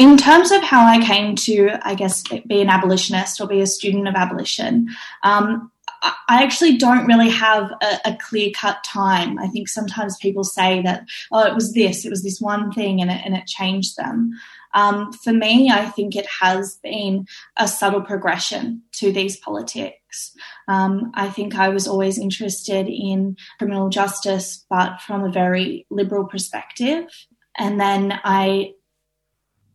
In 0.00 0.16
terms 0.16 0.50
of 0.50 0.62
how 0.62 0.86
I 0.86 1.04
came 1.04 1.36
to, 1.36 1.72
I 1.82 1.94
guess, 1.94 2.22
be 2.22 2.62
an 2.62 2.70
abolitionist 2.70 3.38
or 3.38 3.46
be 3.46 3.60
a 3.60 3.66
student 3.66 4.08
of 4.08 4.14
abolition, 4.14 4.88
um, 5.22 5.70
I 6.02 6.42
actually 6.42 6.78
don't 6.78 7.06
really 7.06 7.28
have 7.28 7.70
a, 7.82 7.98
a 8.06 8.16
clear 8.18 8.50
cut 8.56 8.82
time. 8.82 9.38
I 9.38 9.48
think 9.48 9.68
sometimes 9.68 10.16
people 10.16 10.42
say 10.42 10.80
that, 10.80 11.04
oh, 11.30 11.44
it 11.46 11.54
was 11.54 11.74
this, 11.74 12.06
it 12.06 12.08
was 12.08 12.22
this 12.22 12.40
one 12.40 12.72
thing, 12.72 13.02
and 13.02 13.10
it, 13.10 13.20
and 13.26 13.36
it 13.36 13.46
changed 13.46 13.98
them. 13.98 14.30
Um, 14.72 15.12
for 15.12 15.34
me, 15.34 15.68
I 15.68 15.84
think 15.84 16.16
it 16.16 16.26
has 16.40 16.78
been 16.82 17.26
a 17.58 17.68
subtle 17.68 18.00
progression 18.00 18.80
to 18.92 19.12
these 19.12 19.36
politics. 19.36 20.34
Um, 20.66 21.12
I 21.14 21.28
think 21.28 21.56
I 21.56 21.68
was 21.68 21.86
always 21.86 22.16
interested 22.16 22.88
in 22.88 23.36
criminal 23.58 23.90
justice, 23.90 24.64
but 24.70 25.02
from 25.02 25.24
a 25.24 25.32
very 25.32 25.86
liberal 25.90 26.24
perspective. 26.24 27.04
And 27.58 27.78
then 27.78 28.18
I 28.24 28.72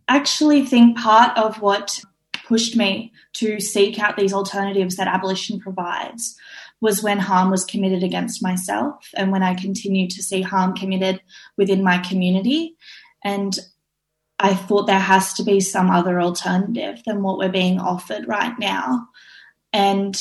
actually 0.08 0.66
think 0.66 0.98
part 0.98 1.38
of 1.38 1.62
what 1.62 2.00
pushed 2.46 2.76
me 2.76 3.12
to 3.34 3.60
seek 3.60 4.00
out 4.00 4.18
these 4.18 4.34
alternatives 4.34 4.96
that 4.96 5.08
abolition 5.08 5.60
provides 5.60 6.38
was 6.82 7.02
when 7.02 7.18
harm 7.18 7.50
was 7.50 7.66
committed 7.66 8.04
against 8.04 8.44
myself 8.44 9.10
and 9.16 9.32
when 9.32 9.42
I 9.42 9.56
continued 9.56 10.12
to 10.12 10.24
see 10.24 10.42
harm 10.42 10.76
committed 10.76 11.22
within 11.58 11.84
my 11.84 11.98
community. 11.98 12.76
And 13.24 13.58
I 14.38 14.54
thought 14.54 14.86
there 14.86 15.00
has 15.00 15.34
to 15.34 15.44
be 15.44 15.60
some 15.60 15.90
other 15.90 16.22
alternative 16.22 17.02
than 17.06 17.24
what 17.24 17.38
we're 17.38 17.50
being 17.50 17.80
offered 17.80 18.28
right 18.28 18.54
now. 18.60 19.08
And 19.72 20.16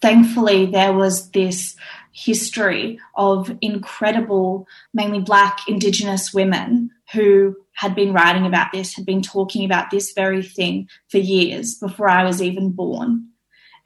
thankfully, 0.00 0.66
there 0.66 0.92
was 0.92 1.30
this 1.30 1.76
history 2.12 2.98
of 3.16 3.56
incredible, 3.60 4.66
mainly 4.94 5.20
Black 5.20 5.60
Indigenous 5.68 6.32
women 6.32 6.90
who 7.12 7.56
had 7.78 7.94
been 7.94 8.12
writing 8.12 8.44
about 8.44 8.72
this, 8.72 8.96
had 8.96 9.06
been 9.06 9.22
talking 9.22 9.64
about 9.64 9.88
this 9.92 10.12
very 10.12 10.42
thing 10.42 10.88
for 11.08 11.18
years 11.18 11.76
before 11.76 12.08
I 12.08 12.24
was 12.24 12.42
even 12.42 12.72
born. 12.72 13.28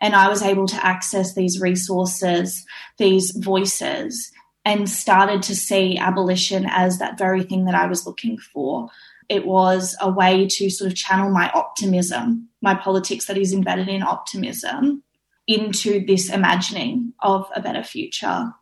And 0.01 0.17
I 0.17 0.31
was 0.31 0.41
able 0.41 0.67
to 0.69 0.87
access 0.87 1.35
these 1.35 1.61
resources, 1.61 2.65
these 2.97 3.33
voices, 3.33 4.33
and 4.65 4.89
started 4.89 5.43
to 5.43 5.55
see 5.55 5.99
abolition 5.99 6.65
as 6.71 7.01
that 7.01 7.19
very 7.19 7.43
thing 7.43 7.67
that 7.67 7.75
I 7.75 7.85
was 7.87 8.07
looking 8.07 8.39
for. 8.39 8.89
It 9.29 9.47
was 9.47 9.95
a 10.01 10.11
way 10.11 10.47
to 10.53 10.71
sort 10.71 10.91
of 10.91 10.97
channel 10.97 11.31
my 11.31 11.51
optimism, 11.51 12.49
my 12.63 12.75
politics 12.75 13.27
that 13.27 13.37
is 13.37 13.53
embedded 13.53 13.89
in 13.89 14.03
optimism, 14.03 15.03
into 15.47 16.03
this 16.07 16.31
imagining 16.31 17.13
of 17.21 17.47
a 17.55 17.61
better 17.61 17.83
future. 17.83 18.55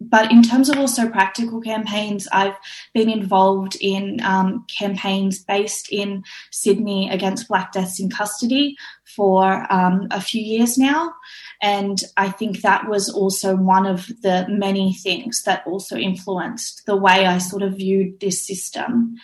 But 0.00 0.30
in 0.30 0.42
terms 0.42 0.68
of 0.68 0.78
also 0.78 1.08
practical 1.08 1.60
campaigns, 1.60 2.28
I've 2.30 2.56
been 2.92 3.08
involved 3.08 3.76
in 3.80 4.20
um, 4.22 4.66
campaigns 4.68 5.42
based 5.42 5.90
in 5.90 6.22
Sydney 6.52 7.08
against 7.08 7.48
Black 7.48 7.72
deaths 7.72 7.98
in 7.98 8.10
custody 8.10 8.76
for 9.16 9.66
um, 9.72 10.06
a 10.10 10.20
few 10.20 10.42
years 10.42 10.76
now. 10.76 11.14
And 11.62 11.98
I 12.18 12.28
think 12.28 12.60
that 12.60 12.88
was 12.88 13.08
also 13.08 13.56
one 13.56 13.86
of 13.86 14.08
the 14.20 14.46
many 14.50 14.94
things 14.94 15.42
that 15.44 15.66
also 15.66 15.96
influenced 15.96 16.82
the 16.84 16.96
way 16.96 17.24
I 17.26 17.38
sort 17.38 17.62
of 17.62 17.76
viewed 17.76 18.20
this 18.20 18.46
system 18.46 19.14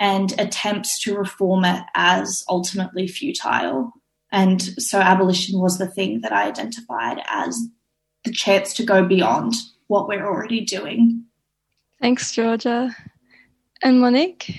and 0.00 0.32
attempts 0.40 0.98
to 1.02 1.16
reform 1.16 1.66
it 1.66 1.84
as 1.94 2.42
ultimately 2.48 3.06
futile. 3.06 3.92
And 4.32 4.62
so 4.62 4.98
abolition 4.98 5.60
was 5.60 5.76
the 5.76 5.86
thing 5.86 6.22
that 6.22 6.32
I 6.32 6.48
identified 6.48 7.18
as 7.28 7.60
the 8.24 8.32
chance 8.32 8.72
to 8.74 8.84
go 8.84 9.06
beyond 9.06 9.54
what 9.92 10.08
we're 10.08 10.24
already 10.24 10.62
doing. 10.62 11.22
Thanks, 12.00 12.32
Georgia. 12.32 12.96
And 13.82 14.00
Monique? 14.00 14.58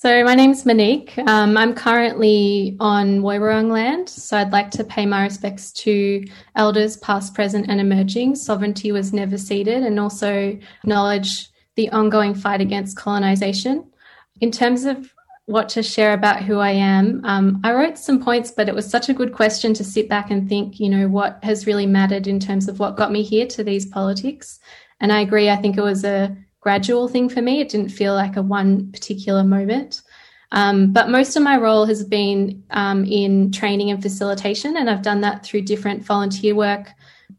So 0.00 0.24
my 0.24 0.34
name's 0.34 0.66
Monique. 0.66 1.16
Um, 1.16 1.56
I'm 1.56 1.74
currently 1.74 2.76
on 2.80 3.20
Woiwurrung 3.20 3.70
land, 3.70 4.08
so 4.08 4.36
I'd 4.36 4.50
like 4.50 4.72
to 4.72 4.82
pay 4.82 5.06
my 5.06 5.22
respects 5.22 5.70
to 5.84 6.24
elders 6.56 6.96
past, 6.96 7.34
present 7.34 7.66
and 7.68 7.80
emerging. 7.80 8.34
Sovereignty 8.34 8.90
was 8.90 9.12
never 9.12 9.38
ceded 9.38 9.84
and 9.84 10.00
also 10.00 10.58
acknowledge 10.82 11.48
the 11.76 11.88
ongoing 11.90 12.34
fight 12.34 12.60
against 12.60 12.96
colonisation. 12.96 13.88
In 14.40 14.50
terms 14.50 14.84
of 14.84 15.12
what 15.48 15.70
to 15.70 15.82
share 15.82 16.12
about 16.12 16.42
who 16.42 16.58
I 16.58 16.72
am, 16.72 17.22
um, 17.24 17.58
I 17.64 17.72
wrote 17.72 17.96
some 17.96 18.22
points, 18.22 18.50
but 18.50 18.68
it 18.68 18.74
was 18.74 18.88
such 18.88 19.08
a 19.08 19.14
good 19.14 19.32
question 19.32 19.72
to 19.74 19.82
sit 19.82 20.06
back 20.06 20.30
and 20.30 20.46
think, 20.46 20.78
you 20.78 20.90
know, 20.90 21.08
what 21.08 21.42
has 21.42 21.66
really 21.66 21.86
mattered 21.86 22.26
in 22.26 22.38
terms 22.38 22.68
of 22.68 22.78
what 22.78 22.96
got 22.96 23.10
me 23.10 23.22
here 23.22 23.46
to 23.46 23.64
these 23.64 23.86
politics. 23.86 24.60
And 25.00 25.10
I 25.10 25.22
agree, 25.22 25.48
I 25.48 25.56
think 25.56 25.78
it 25.78 25.82
was 25.82 26.04
a 26.04 26.36
gradual 26.60 27.08
thing 27.08 27.30
for 27.30 27.40
me. 27.40 27.60
It 27.60 27.70
didn't 27.70 27.88
feel 27.88 28.14
like 28.14 28.36
a 28.36 28.42
one 28.42 28.92
particular 28.92 29.42
moment. 29.42 30.02
Um, 30.52 30.92
but 30.92 31.08
most 31.08 31.34
of 31.34 31.42
my 31.42 31.56
role 31.56 31.86
has 31.86 32.04
been 32.04 32.62
um, 32.70 33.06
in 33.06 33.50
training 33.50 33.90
and 33.90 34.02
facilitation, 34.02 34.76
and 34.76 34.90
I've 34.90 35.02
done 35.02 35.22
that 35.22 35.46
through 35.46 35.62
different 35.62 36.04
volunteer 36.04 36.54
work 36.54 36.90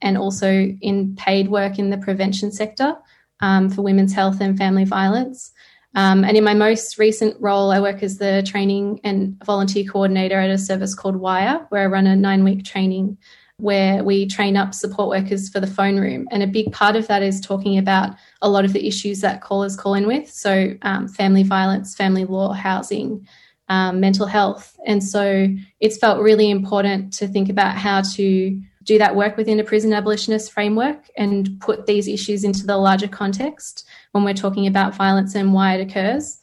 and 0.01 0.17
also 0.17 0.49
in 0.49 1.15
paid 1.15 1.49
work 1.49 1.77
in 1.77 1.91
the 1.91 1.97
prevention 1.99 2.51
sector 2.51 2.95
um, 3.39 3.69
for 3.69 3.83
women's 3.83 4.13
health 4.13 4.41
and 4.41 4.57
family 4.57 4.85
violence. 4.85 5.51
Um, 5.95 6.23
and 6.23 6.37
in 6.37 6.43
my 6.43 6.53
most 6.53 6.97
recent 6.99 7.35
role, 7.39 7.71
I 7.71 7.79
work 7.79 8.03
as 8.03 8.17
the 8.17 8.43
training 8.45 8.99
and 9.03 9.41
volunteer 9.43 9.83
coordinator 9.85 10.39
at 10.39 10.49
a 10.49 10.57
service 10.57 10.93
called 10.93 11.15
Wire, 11.15 11.65
where 11.69 11.83
I 11.83 11.87
run 11.87 12.07
a 12.07 12.15
nine 12.15 12.43
week 12.43 12.63
training 12.63 13.17
where 13.59 14.03
we 14.03 14.25
train 14.25 14.55
up 14.55 14.73
support 14.73 15.09
workers 15.09 15.49
for 15.49 15.59
the 15.59 15.67
phone 15.67 15.99
room. 15.99 16.27
And 16.31 16.41
a 16.41 16.47
big 16.47 16.71
part 16.71 16.95
of 16.95 17.07
that 17.07 17.21
is 17.21 17.41
talking 17.41 17.77
about 17.77 18.15
a 18.41 18.49
lot 18.49 18.63
of 18.65 18.71
the 18.71 18.87
issues 18.87 19.19
that 19.21 19.41
callers 19.41 19.75
call 19.75 19.95
in 19.95 20.07
with. 20.07 20.31
So, 20.31 20.75
um, 20.83 21.07
family 21.07 21.43
violence, 21.43 21.93
family 21.95 22.23
law, 22.23 22.53
housing, 22.53 23.27
um, 23.67 23.99
mental 23.99 24.27
health. 24.27 24.79
And 24.85 25.03
so, 25.03 25.47
it's 25.81 25.97
felt 25.97 26.21
really 26.21 26.49
important 26.49 27.11
to 27.13 27.27
think 27.27 27.49
about 27.49 27.75
how 27.75 28.01
to 28.15 28.61
do 28.83 28.97
that 28.97 29.15
work 29.15 29.37
within 29.37 29.59
a 29.59 29.63
prison 29.63 29.93
abolitionist 29.93 30.51
framework 30.51 31.09
and 31.17 31.59
put 31.59 31.85
these 31.85 32.07
issues 32.07 32.43
into 32.43 32.65
the 32.65 32.77
larger 32.77 33.07
context 33.07 33.85
when 34.11 34.23
we're 34.23 34.33
talking 34.33 34.67
about 34.67 34.95
violence 34.95 35.35
and 35.35 35.53
why 35.53 35.75
it 35.75 35.89
occurs. 35.89 36.39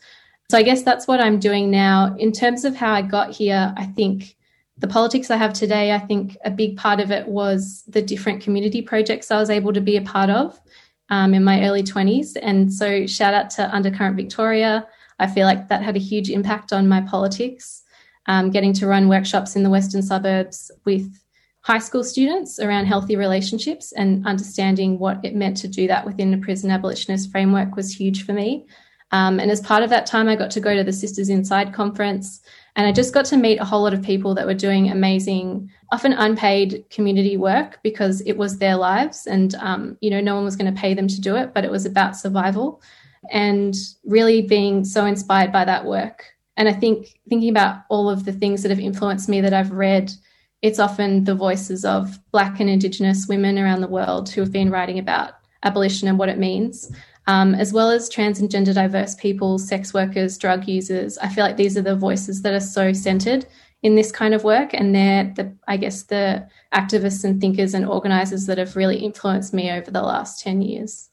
So 0.50 0.58
I 0.58 0.62
guess 0.62 0.82
that's 0.82 1.08
what 1.08 1.20
I'm 1.20 1.40
doing 1.40 1.70
now. 1.70 2.14
In 2.18 2.32
terms 2.32 2.64
of 2.64 2.76
how 2.76 2.92
I 2.92 3.02
got 3.02 3.34
here, 3.34 3.72
I 3.76 3.86
think 3.86 4.36
the 4.78 4.86
politics 4.86 5.30
I 5.30 5.36
have 5.36 5.52
today, 5.52 5.92
I 5.92 5.98
think 5.98 6.36
a 6.44 6.50
big 6.50 6.76
part 6.76 7.00
of 7.00 7.10
it 7.10 7.26
was 7.26 7.82
the 7.88 8.02
different 8.02 8.42
community 8.42 8.82
projects 8.82 9.30
I 9.30 9.40
was 9.40 9.50
able 9.50 9.72
to 9.72 9.80
be 9.80 9.96
a 9.96 10.02
part 10.02 10.30
of 10.30 10.60
um, 11.08 11.34
in 11.34 11.42
my 11.42 11.66
early 11.66 11.82
20s. 11.82 12.36
And 12.40 12.72
so 12.72 13.06
shout 13.06 13.34
out 13.34 13.50
to 13.50 13.74
Undercurrent 13.74 14.16
Victoria. 14.16 14.86
I 15.18 15.26
feel 15.26 15.46
like 15.46 15.68
that 15.68 15.82
had 15.82 15.96
a 15.96 16.00
huge 16.00 16.30
impact 16.30 16.72
on 16.72 16.88
my 16.88 17.00
politics. 17.00 17.82
Um, 18.28 18.50
getting 18.50 18.72
to 18.74 18.88
run 18.88 19.08
workshops 19.08 19.54
in 19.54 19.62
the 19.62 19.70
western 19.70 20.02
suburbs 20.02 20.70
with 20.84 21.16
high 21.66 21.80
school 21.80 22.04
students 22.04 22.60
around 22.60 22.86
healthy 22.86 23.16
relationships 23.16 23.90
and 23.90 24.24
understanding 24.24 25.00
what 25.00 25.18
it 25.24 25.34
meant 25.34 25.56
to 25.56 25.66
do 25.66 25.88
that 25.88 26.06
within 26.06 26.30
the 26.30 26.38
prison 26.38 26.70
abolitionist 26.70 27.28
framework 27.32 27.74
was 27.74 27.92
huge 27.92 28.24
for 28.24 28.32
me. 28.32 28.64
Um, 29.10 29.40
and 29.40 29.50
as 29.50 29.60
part 29.60 29.82
of 29.82 29.90
that 29.90 30.06
time, 30.06 30.28
I 30.28 30.36
got 30.36 30.52
to 30.52 30.60
go 30.60 30.76
to 30.76 30.84
the 30.84 30.92
Sisters 30.92 31.28
Inside 31.28 31.74
conference 31.74 32.40
and 32.76 32.86
I 32.86 32.92
just 32.92 33.12
got 33.12 33.24
to 33.26 33.36
meet 33.36 33.58
a 33.58 33.64
whole 33.64 33.82
lot 33.82 33.94
of 33.94 34.00
people 34.00 34.32
that 34.36 34.46
were 34.46 34.54
doing 34.54 34.92
amazing, 34.92 35.68
often 35.90 36.12
unpaid 36.12 36.84
community 36.88 37.36
work 37.36 37.80
because 37.82 38.20
it 38.20 38.36
was 38.36 38.58
their 38.58 38.76
lives 38.76 39.26
and, 39.26 39.56
um, 39.56 39.98
you 40.00 40.10
know, 40.10 40.20
no 40.20 40.36
one 40.36 40.44
was 40.44 40.54
going 40.54 40.72
to 40.72 40.80
pay 40.80 40.94
them 40.94 41.08
to 41.08 41.20
do 41.20 41.34
it, 41.34 41.52
but 41.52 41.64
it 41.64 41.70
was 41.72 41.84
about 41.84 42.16
survival 42.16 42.80
and 43.32 43.74
really 44.04 44.40
being 44.40 44.84
so 44.84 45.04
inspired 45.04 45.50
by 45.50 45.64
that 45.64 45.84
work. 45.84 46.26
And 46.56 46.68
I 46.68 46.72
think 46.72 47.18
thinking 47.28 47.50
about 47.50 47.80
all 47.90 48.08
of 48.08 48.24
the 48.24 48.32
things 48.32 48.62
that 48.62 48.70
have 48.70 48.78
influenced 48.78 49.28
me 49.28 49.40
that 49.40 49.52
I've 49.52 49.72
read 49.72 50.12
it's 50.66 50.80
often 50.80 51.22
the 51.22 51.34
voices 51.34 51.84
of 51.84 52.18
Black 52.32 52.58
and 52.58 52.68
Indigenous 52.68 53.28
women 53.28 53.56
around 53.56 53.82
the 53.82 53.86
world 53.86 54.28
who 54.28 54.40
have 54.40 54.50
been 54.50 54.68
writing 54.68 54.98
about 54.98 55.34
abolition 55.62 56.08
and 56.08 56.18
what 56.18 56.28
it 56.28 56.38
means, 56.38 56.90
um, 57.28 57.54
as 57.54 57.72
well 57.72 57.88
as 57.88 58.08
trans 58.08 58.40
and 58.40 58.50
gender 58.50 58.74
diverse 58.74 59.14
people, 59.14 59.60
sex 59.60 59.94
workers, 59.94 60.36
drug 60.36 60.66
users. 60.66 61.18
I 61.18 61.28
feel 61.28 61.44
like 61.44 61.56
these 61.56 61.78
are 61.78 61.82
the 61.82 61.94
voices 61.94 62.42
that 62.42 62.52
are 62.52 62.58
so 62.58 62.92
centered 62.92 63.46
in 63.84 63.94
this 63.94 64.10
kind 64.10 64.34
of 64.34 64.42
work, 64.42 64.74
and 64.74 64.92
they're 64.92 65.32
the, 65.36 65.56
I 65.68 65.76
guess, 65.76 66.02
the 66.02 66.48
activists 66.74 67.22
and 67.22 67.40
thinkers 67.40 67.72
and 67.72 67.86
organizers 67.86 68.46
that 68.46 68.58
have 68.58 68.74
really 68.74 68.96
influenced 68.96 69.54
me 69.54 69.70
over 69.70 69.92
the 69.92 70.02
last 70.02 70.42
10 70.42 70.62
years. 70.62 71.10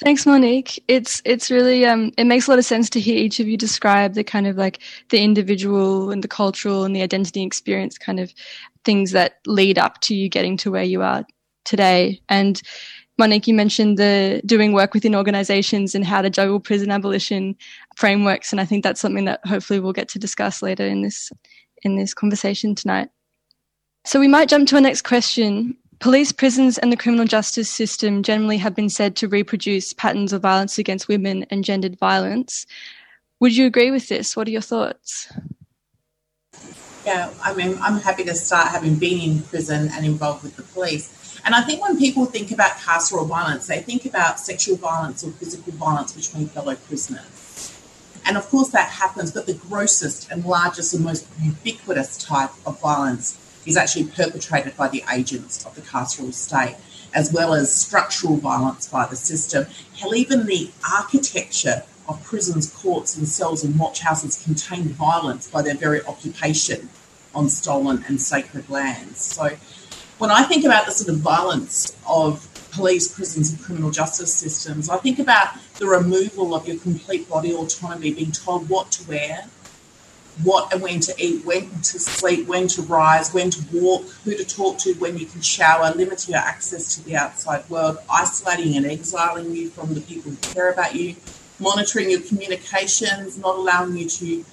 Thanks, 0.00 0.26
Monique. 0.26 0.82
It's 0.86 1.20
it's 1.24 1.50
really 1.50 1.84
um, 1.84 2.12
it 2.16 2.22
makes 2.22 2.46
a 2.46 2.50
lot 2.50 2.60
of 2.60 2.64
sense 2.64 2.88
to 2.90 3.00
hear 3.00 3.16
each 3.16 3.40
of 3.40 3.48
you 3.48 3.56
describe 3.56 4.14
the 4.14 4.22
kind 4.22 4.46
of 4.46 4.56
like 4.56 4.78
the 5.08 5.20
individual 5.20 6.12
and 6.12 6.22
the 6.22 6.28
cultural 6.28 6.84
and 6.84 6.94
the 6.94 7.02
identity 7.02 7.42
experience 7.42 7.98
kind 7.98 8.20
of 8.20 8.32
things 8.84 9.12
that 9.12 9.38
lead 9.46 9.78
up 9.78 10.00
to 10.02 10.14
you 10.14 10.28
getting 10.28 10.56
to 10.58 10.70
where 10.70 10.82
you 10.82 11.02
are 11.02 11.24
today. 11.64 12.20
And 12.28 12.60
Monique, 13.18 13.48
you 13.48 13.54
mentioned 13.54 13.98
the 13.98 14.40
doing 14.46 14.72
work 14.72 14.94
within 14.94 15.14
organizations 15.14 15.94
and 15.94 16.04
how 16.04 16.22
to 16.22 16.30
juggle 16.30 16.60
prison 16.60 16.90
abolition 16.90 17.56
frameworks, 17.96 18.52
and 18.52 18.60
I 18.60 18.64
think 18.64 18.84
that's 18.84 19.00
something 19.00 19.24
that 19.24 19.40
hopefully 19.44 19.80
we'll 19.80 19.92
get 19.92 20.08
to 20.10 20.18
discuss 20.18 20.62
later 20.62 20.86
in 20.86 21.02
this 21.02 21.32
in 21.82 21.96
this 21.96 22.14
conversation 22.14 22.74
tonight. 22.74 23.08
So 24.04 24.20
we 24.20 24.28
might 24.28 24.48
jump 24.48 24.68
to 24.68 24.76
our 24.76 24.80
next 24.80 25.02
question. 25.02 25.76
Police, 26.00 26.30
prisons, 26.30 26.78
and 26.78 26.92
the 26.92 26.96
criminal 26.96 27.26
justice 27.26 27.68
system 27.68 28.22
generally 28.22 28.56
have 28.56 28.74
been 28.74 28.88
said 28.88 29.16
to 29.16 29.28
reproduce 29.28 29.92
patterns 29.92 30.32
of 30.32 30.42
violence 30.42 30.78
against 30.78 31.08
women 31.08 31.44
and 31.50 31.64
gendered 31.64 31.98
violence. 31.98 32.66
Would 33.40 33.56
you 33.56 33.66
agree 33.66 33.90
with 33.90 34.08
this? 34.08 34.36
What 34.36 34.46
are 34.46 34.52
your 34.52 34.60
thoughts? 34.60 35.32
Yeah, 37.08 37.32
I 37.42 37.54
mean, 37.54 37.78
I'm 37.80 38.00
happy 38.00 38.22
to 38.24 38.34
start 38.34 38.68
having 38.68 38.96
been 38.96 39.18
in 39.18 39.40
prison 39.44 39.88
and 39.94 40.04
involved 40.04 40.42
with 40.42 40.56
the 40.56 40.62
police. 40.62 41.40
And 41.42 41.54
I 41.54 41.62
think 41.62 41.80
when 41.80 41.96
people 41.96 42.26
think 42.26 42.50
about 42.50 42.72
carceral 42.72 43.26
violence, 43.26 43.66
they 43.66 43.80
think 43.80 44.04
about 44.04 44.38
sexual 44.38 44.76
violence 44.76 45.24
or 45.24 45.30
physical 45.30 45.72
violence 45.72 46.12
between 46.12 46.48
fellow 46.48 46.74
prisoners. 46.74 47.74
And 48.26 48.36
of 48.36 48.46
course, 48.50 48.68
that 48.72 48.90
happens, 48.90 49.32
but 49.32 49.46
the 49.46 49.54
grossest 49.54 50.30
and 50.30 50.44
largest 50.44 50.92
and 50.92 51.02
most 51.02 51.26
ubiquitous 51.40 52.18
type 52.18 52.50
of 52.66 52.78
violence 52.78 53.38
is 53.64 53.78
actually 53.78 54.08
perpetrated 54.08 54.76
by 54.76 54.88
the 54.88 55.02
agents 55.10 55.64
of 55.64 55.76
the 55.76 55.80
carceral 55.80 56.34
state, 56.34 56.76
as 57.14 57.32
well 57.32 57.54
as 57.54 57.74
structural 57.74 58.36
violence 58.36 58.86
by 58.86 59.06
the 59.06 59.16
system. 59.16 59.64
Hell, 59.98 60.14
even 60.14 60.44
the 60.44 60.70
architecture 60.92 61.84
of 62.08 62.22
prisons, 62.24 62.72
courts, 62.72 63.16
and 63.16 63.28
cells 63.28 63.62
and 63.62 63.74
watchhouses 63.74 64.42
contain 64.42 64.84
violence 64.84 65.48
by 65.48 65.62
their 65.62 65.76
very 65.76 66.02
occupation 66.04 66.88
on 67.34 67.48
stolen 67.48 68.04
and 68.08 68.20
sacred 68.20 68.68
lands. 68.70 69.20
So, 69.20 69.50
when 70.16 70.30
I 70.30 70.42
think 70.42 70.64
about 70.64 70.86
the 70.86 70.92
sort 70.92 71.10
of 71.10 71.18
violence 71.18 71.96
of 72.08 72.48
police, 72.72 73.08
prisons, 73.08 73.50
and 73.50 73.60
criminal 73.60 73.90
justice 73.90 74.34
systems, 74.34 74.88
I 74.88 74.96
think 74.96 75.18
about 75.18 75.48
the 75.78 75.86
removal 75.86 76.54
of 76.54 76.66
your 76.66 76.78
complete 76.78 77.28
body 77.28 77.52
autonomy, 77.52 78.12
being 78.12 78.32
told 78.32 78.68
what 78.68 78.90
to 78.92 79.08
wear, 79.08 79.44
what 80.42 80.72
and 80.72 80.82
when 80.82 81.00
to 81.00 81.14
eat, 81.18 81.44
when 81.44 81.70
to 81.70 81.98
sleep, 81.98 82.46
when 82.46 82.68
to 82.68 82.82
rise, 82.82 83.32
when 83.32 83.50
to 83.50 83.62
walk, 83.72 84.06
who 84.24 84.34
to 84.36 84.44
talk 84.44 84.78
to, 84.78 84.94
when 84.94 85.18
you 85.18 85.26
can 85.26 85.40
shower, 85.40 85.92
limiting 85.94 86.32
your 86.34 86.42
access 86.42 86.94
to 86.94 87.04
the 87.04 87.16
outside 87.16 87.68
world, 87.68 87.98
isolating 88.10 88.76
and 88.76 88.86
exiling 88.86 89.54
you 89.54 89.70
from 89.70 89.94
the 89.94 90.00
people 90.00 90.30
who 90.30 90.36
care 90.38 90.72
about 90.72 90.94
you, 90.94 91.16
monitoring 91.58 92.10
your 92.10 92.20
communications, 92.20 93.38
not 93.38 93.56
allowing 93.56 93.96
you 93.96 94.08
to 94.08 94.44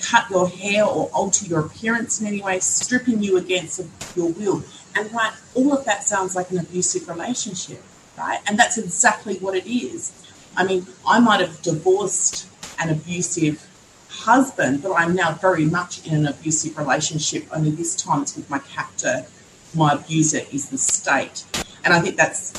cut 0.00 0.30
your 0.30 0.48
hair 0.48 0.84
or 0.84 1.10
alter 1.12 1.44
your 1.46 1.60
appearance 1.60 2.20
in 2.20 2.26
any 2.26 2.40
way, 2.42 2.60
stripping 2.60 3.22
you 3.22 3.36
against 3.36 3.80
your 4.16 4.30
will. 4.32 4.62
And 4.96 5.12
right, 5.12 5.32
all 5.54 5.72
of 5.72 5.84
that 5.84 6.04
sounds 6.04 6.34
like 6.34 6.50
an 6.50 6.58
abusive 6.58 7.08
relationship, 7.08 7.82
right? 8.16 8.40
And 8.46 8.58
that's 8.58 8.78
exactly 8.78 9.36
what 9.38 9.54
it 9.54 9.66
is. 9.66 10.12
I 10.56 10.64
mean, 10.64 10.86
I 11.06 11.20
might 11.20 11.40
have 11.40 11.62
divorced 11.62 12.48
an 12.80 12.90
abusive 12.90 13.64
husband, 14.08 14.82
but 14.82 14.92
I'm 14.92 15.14
now 15.14 15.32
very 15.32 15.66
much 15.66 16.06
in 16.06 16.14
an 16.14 16.26
abusive 16.26 16.76
relationship, 16.76 17.46
only 17.52 17.70
this 17.70 17.94
time 17.94 18.22
it's 18.22 18.36
with 18.36 18.48
my 18.50 18.58
captor. 18.58 19.26
My 19.74 19.92
abuser 19.92 20.40
is 20.52 20.70
the 20.70 20.78
state. 20.78 21.44
And 21.84 21.92
I 21.94 22.00
think 22.00 22.16
that's 22.16 22.52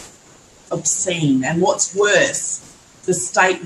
obscene. 0.71 1.43
And 1.43 1.61
what's 1.61 1.95
worse, 1.95 2.61
the 3.05 3.13
state, 3.13 3.61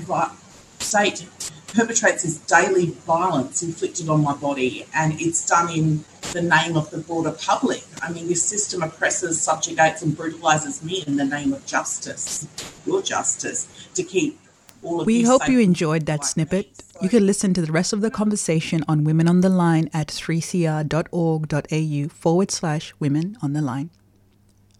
state 0.78 1.26
perpetrates 1.74 2.22
this 2.22 2.38
daily 2.38 2.86
violence 3.06 3.62
inflicted 3.62 4.08
on 4.08 4.22
my 4.22 4.34
body, 4.34 4.86
and 4.94 5.20
it's 5.20 5.46
done 5.46 5.70
in 5.70 6.04
the 6.32 6.42
name 6.42 6.76
of 6.76 6.90
the 6.90 6.98
broader 6.98 7.32
public. 7.32 7.82
I 8.02 8.12
mean, 8.12 8.28
this 8.28 8.42
system 8.42 8.82
oppresses, 8.82 9.40
subjugates, 9.40 10.02
and 10.02 10.16
brutalizes 10.16 10.82
me 10.82 11.04
in 11.06 11.16
the 11.16 11.24
name 11.24 11.52
of 11.52 11.64
justice, 11.66 12.46
your 12.86 13.02
justice, 13.02 13.68
to 13.94 14.02
keep 14.02 14.38
all 14.82 15.00
of 15.00 15.06
We 15.06 15.22
hope 15.22 15.48
you 15.48 15.58
enjoyed 15.58 16.06
that 16.06 16.24
snippet. 16.24 16.82
You 17.00 17.08
can 17.08 17.26
listen 17.26 17.54
to 17.54 17.60
the 17.60 17.72
rest 17.72 17.92
of 17.92 18.00
the 18.00 18.10
conversation 18.10 18.84
on 18.86 19.04
Women 19.04 19.28
on 19.28 19.40
the 19.40 19.48
Line 19.48 19.90
at 19.92 20.08
3cr.org.au 20.08 22.08
forward 22.08 22.50
slash 22.50 22.94
women 23.00 23.36
on 23.42 23.52
the 23.52 23.62
line. 23.62 23.90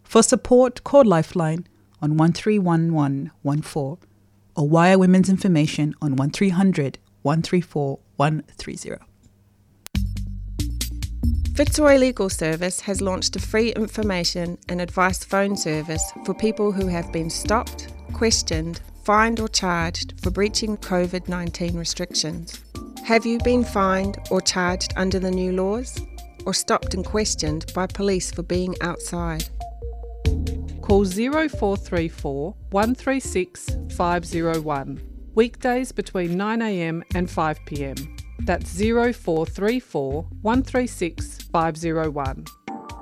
For 0.04 0.22
support, 0.22 0.84
call 0.84 1.04
Lifeline 1.04 1.66
on 2.00 2.16
131114 2.16 3.98
or 4.56 4.68
wire 4.68 4.98
women's 4.98 5.28
information 5.28 5.94
on 6.00 6.16
1300 6.16 6.98
134 7.22 7.98
130. 8.16 9.04
Fitzroy 11.54 11.96
Legal 11.98 12.28
Service 12.28 12.80
has 12.80 13.00
launched 13.00 13.36
a 13.36 13.38
free 13.38 13.72
information 13.74 14.58
and 14.68 14.80
advice 14.80 15.22
phone 15.22 15.56
service 15.56 16.12
for 16.24 16.34
people 16.34 16.72
who 16.72 16.88
have 16.88 17.12
been 17.12 17.30
stopped, 17.30 17.92
questioned, 18.12 18.80
fined, 19.04 19.38
or 19.38 19.48
charged 19.48 20.20
for 20.20 20.30
breaching 20.30 20.76
COVID 20.76 21.28
19 21.28 21.76
restrictions. 21.76 22.60
Have 23.04 23.24
you 23.24 23.38
been 23.38 23.62
fined 23.62 24.18
or 24.30 24.40
charged 24.40 24.94
under 24.96 25.20
the 25.20 25.30
new 25.30 25.52
laws? 25.52 26.00
Or 26.44 26.52
stopped 26.52 26.94
and 26.94 27.04
questioned 27.04 27.72
by 27.72 27.86
police 27.86 28.30
for 28.30 28.42
being 28.42 28.74
outside? 28.80 29.44
Call 30.84 31.06
0434 31.06 32.54
136 32.68 33.76
501. 33.96 35.00
Weekdays 35.34 35.92
between 35.92 36.36
9am 36.36 37.02
and 37.14 37.26
5pm. 37.26 38.20
That's 38.40 38.70
0434 38.76 40.26
136 40.42 41.38
501. 41.50 42.44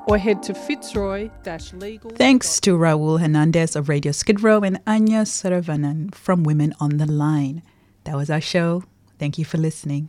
Or 0.07 0.16
head 0.16 0.45
to 0.45 0.55
Fitzroy 0.55 1.29
legal. 1.73 2.12
Thanks 2.12 2.61
to 2.61 2.79
Raul 2.79 3.18
Hernandez 3.18 3.75
of 3.75 3.88
Radio 3.88 4.12
Skid 4.12 4.45
Row 4.45 4.61
and 4.61 4.81
Anya 4.87 5.23
Saravanan 5.23 6.14
from 6.14 6.45
Women 6.45 6.75
on 6.79 6.99
the 6.99 7.11
Line. 7.11 7.64
That 8.05 8.14
was 8.14 8.31
our 8.31 8.40
show. 8.40 8.85
Thank 9.18 9.38
you 9.38 9.45
for 9.45 9.59
listening. 9.59 10.09